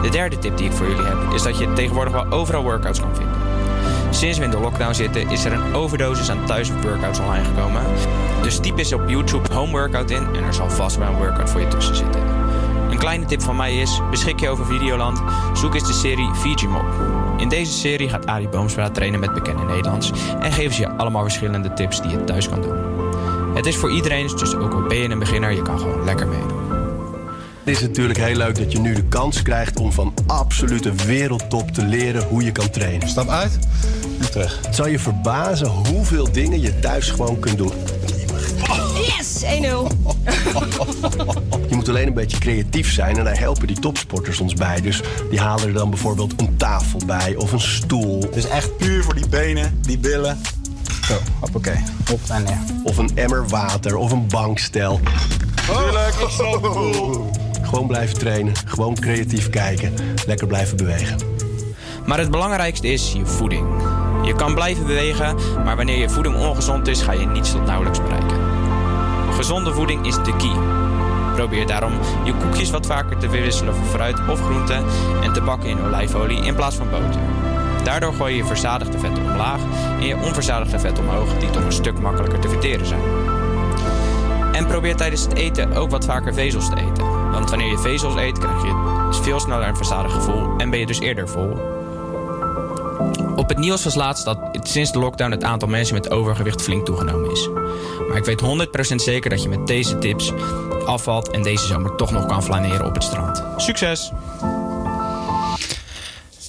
[0.03, 3.01] De derde tip die ik voor jullie heb, is dat je tegenwoordig wel overal workouts
[3.01, 3.34] kan vinden.
[4.15, 7.83] Sinds we in de lockdown zitten, is er een overdosis aan thuis workouts online gekomen.
[8.43, 11.51] Dus typ eens op YouTube home workout in en er zal vast wel een workout
[11.51, 12.21] voor je tussen zitten.
[12.91, 15.23] Een kleine tip van mij is, beschik je over Videoland,
[15.55, 16.85] zoek eens de serie VG op.
[17.37, 21.23] In deze serie gaat Arie Boomsma trainen met bekende Nederlands en geven ze je allemaal
[21.23, 22.77] verschillende tips die je thuis kan doen.
[23.55, 26.29] Het is voor iedereen, dus ook al ben je een beginner, je kan gewoon lekker
[26.29, 26.54] meedoen.
[27.65, 31.71] Het is natuurlijk heel leuk dat je nu de kans krijgt om van absolute wereldtop
[31.71, 33.09] te leren hoe je kan trainen.
[33.09, 33.59] Stap uit
[34.21, 34.59] en terug.
[34.67, 37.73] Het zal je verbazen hoeveel dingen je thuis gewoon kunt doen.
[39.19, 39.47] Yes, 1-0.
[41.69, 44.81] Je moet alleen een beetje creatief zijn en daar helpen die topsporters ons bij.
[44.81, 48.31] Dus die halen er dan bijvoorbeeld een tafel bij of een stoel.
[48.33, 50.41] Dus echt puur voor die benen, die billen.
[51.03, 51.83] Zo, hoppakee.
[52.13, 52.59] Op en neer.
[52.83, 55.01] Of een emmer water of een bankstel.
[55.67, 57.44] Tuurlijk, ik snap het.
[57.75, 59.95] Gewoon blijven trainen, gewoon creatief kijken,
[60.27, 61.17] lekker blijven bewegen.
[62.07, 63.67] Maar het belangrijkste is je voeding.
[64.23, 68.03] Je kan blijven bewegen, maar wanneer je voeding ongezond is, ga je niets tot nauwelijks
[68.03, 68.37] bereiken.
[69.31, 70.57] Gezonde voeding is de key.
[71.35, 71.93] Probeer daarom
[72.25, 74.85] je koekjes wat vaker te verwisselen voor fruit of groenten
[75.23, 77.21] en te bakken in olijfolie in plaats van boter.
[77.85, 79.61] Daardoor gooi je je verzadigde vetten omlaag
[80.01, 83.03] en je onverzadigde vetten omhoog, die toch een stuk makkelijker te verteren zijn.
[84.53, 87.14] En probeer tijdens het eten ook wat vaker vezels te eten.
[87.35, 90.87] Want wanneer je vezels eet, krijg je veel sneller een verzadigd gevoel en ben je
[90.87, 91.51] dus eerder vol.
[93.37, 96.87] Op het nieuws was laatst dat sinds de lockdown het aantal mensen met overgewicht flink
[96.87, 97.49] toegenomen is.
[98.09, 98.43] Maar ik weet
[98.93, 100.33] 100% zeker dat je met deze tips
[100.87, 103.45] afvalt en deze zomer toch nog kan flaneren op het strand.
[103.57, 104.13] Succes!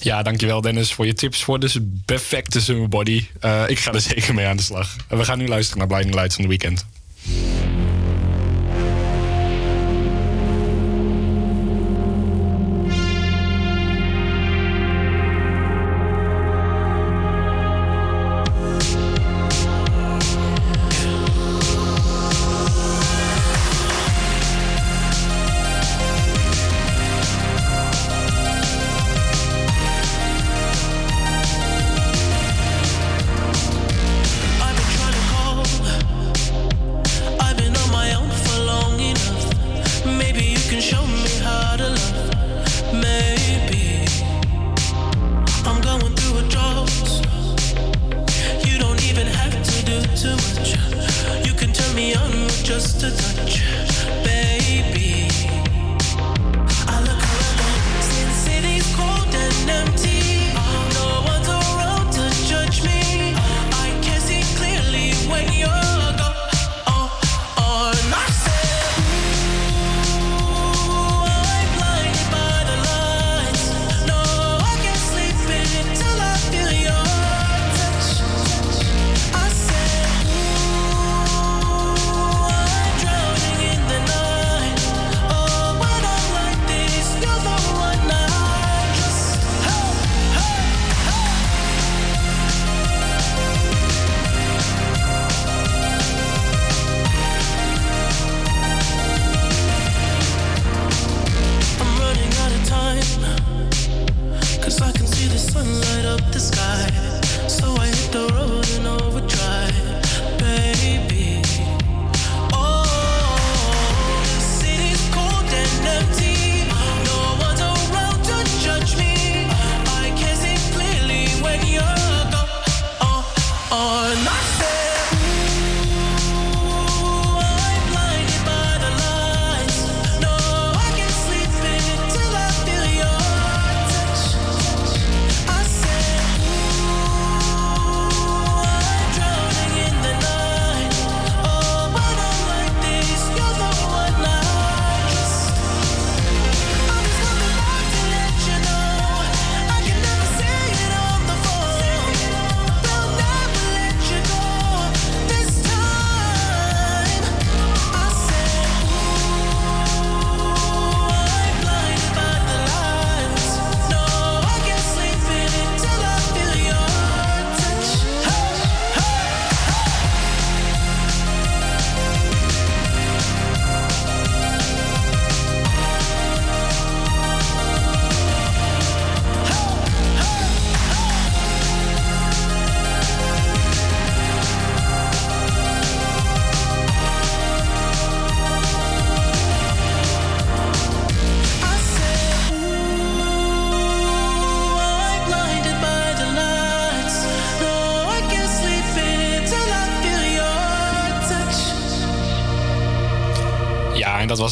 [0.00, 3.26] Ja, dankjewel Dennis voor je tips voor de perfecte summer body.
[3.40, 4.96] Eh, ik ga er zeker mee aan de slag.
[5.08, 6.86] We gaan nu luisteren naar Blinding Lights van The Weekend.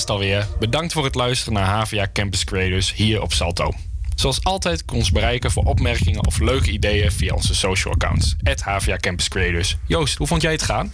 [0.05, 0.47] Het alweer.
[0.59, 3.72] Bedankt voor het luisteren naar HVA Campus Creators hier op Salto.
[4.14, 8.36] Zoals altijd kun je ons bereiken voor opmerkingen of leuke ideeën via onze social accounts.
[8.62, 9.76] HVA Campus Creators.
[9.86, 10.93] Joost, hoe vond jij het gaan?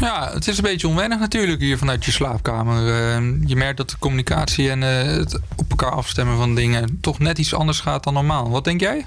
[0.00, 2.76] Ja, het is een beetje onwennig natuurlijk hier vanuit je slaapkamer.
[2.76, 7.18] Eh, je merkt dat de communicatie en eh, het op elkaar afstemmen van dingen toch
[7.18, 8.50] net iets anders gaat dan normaal.
[8.50, 9.06] Wat denk jij?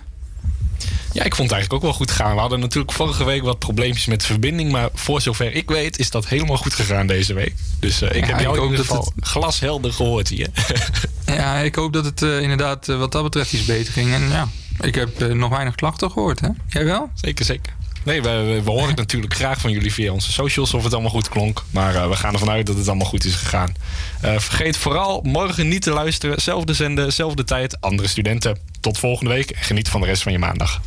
[1.14, 2.34] Ja, ik vond het eigenlijk ook wel goed gaan.
[2.34, 4.72] We hadden natuurlijk vorige week wat probleempjes met de verbinding.
[4.72, 7.54] Maar voor zover ik weet is dat helemaal goed gegaan deze week.
[7.82, 10.48] Dus eh, ik Ja, heb jou ik in ieder dat geval glashelder gehoord hier.
[11.26, 14.14] Ja, ik hoop dat het eh, inderdaad eh, wat dat betreft iets beter ging.
[14.14, 14.48] En ja,
[14.80, 16.48] ik heb nog weinig klachten gehoord, hè?
[16.68, 17.10] Jij wel?
[17.16, 17.74] Zeker, zeker.
[18.04, 21.30] Nee, we, horen het natuurlijk graag van jullie via onze socials of het allemaal goed
[21.30, 21.64] klonk.
[21.72, 23.76] Maar we gaan ervan uit dat het allemaal goed is gegaan.
[24.22, 26.42] Vergeet vooral morgen niet te luisteren.
[26.42, 28.58] Zelfde zenden, zelfde tijd, andere studenten.
[28.80, 30.82] Tot volgende week en geniet van de rest van je maandag.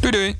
[0.00, 0.36] Doei doei.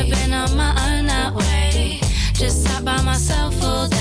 [0.00, 2.00] I've been on my own that way.
[2.32, 3.99] Just sat by myself all day.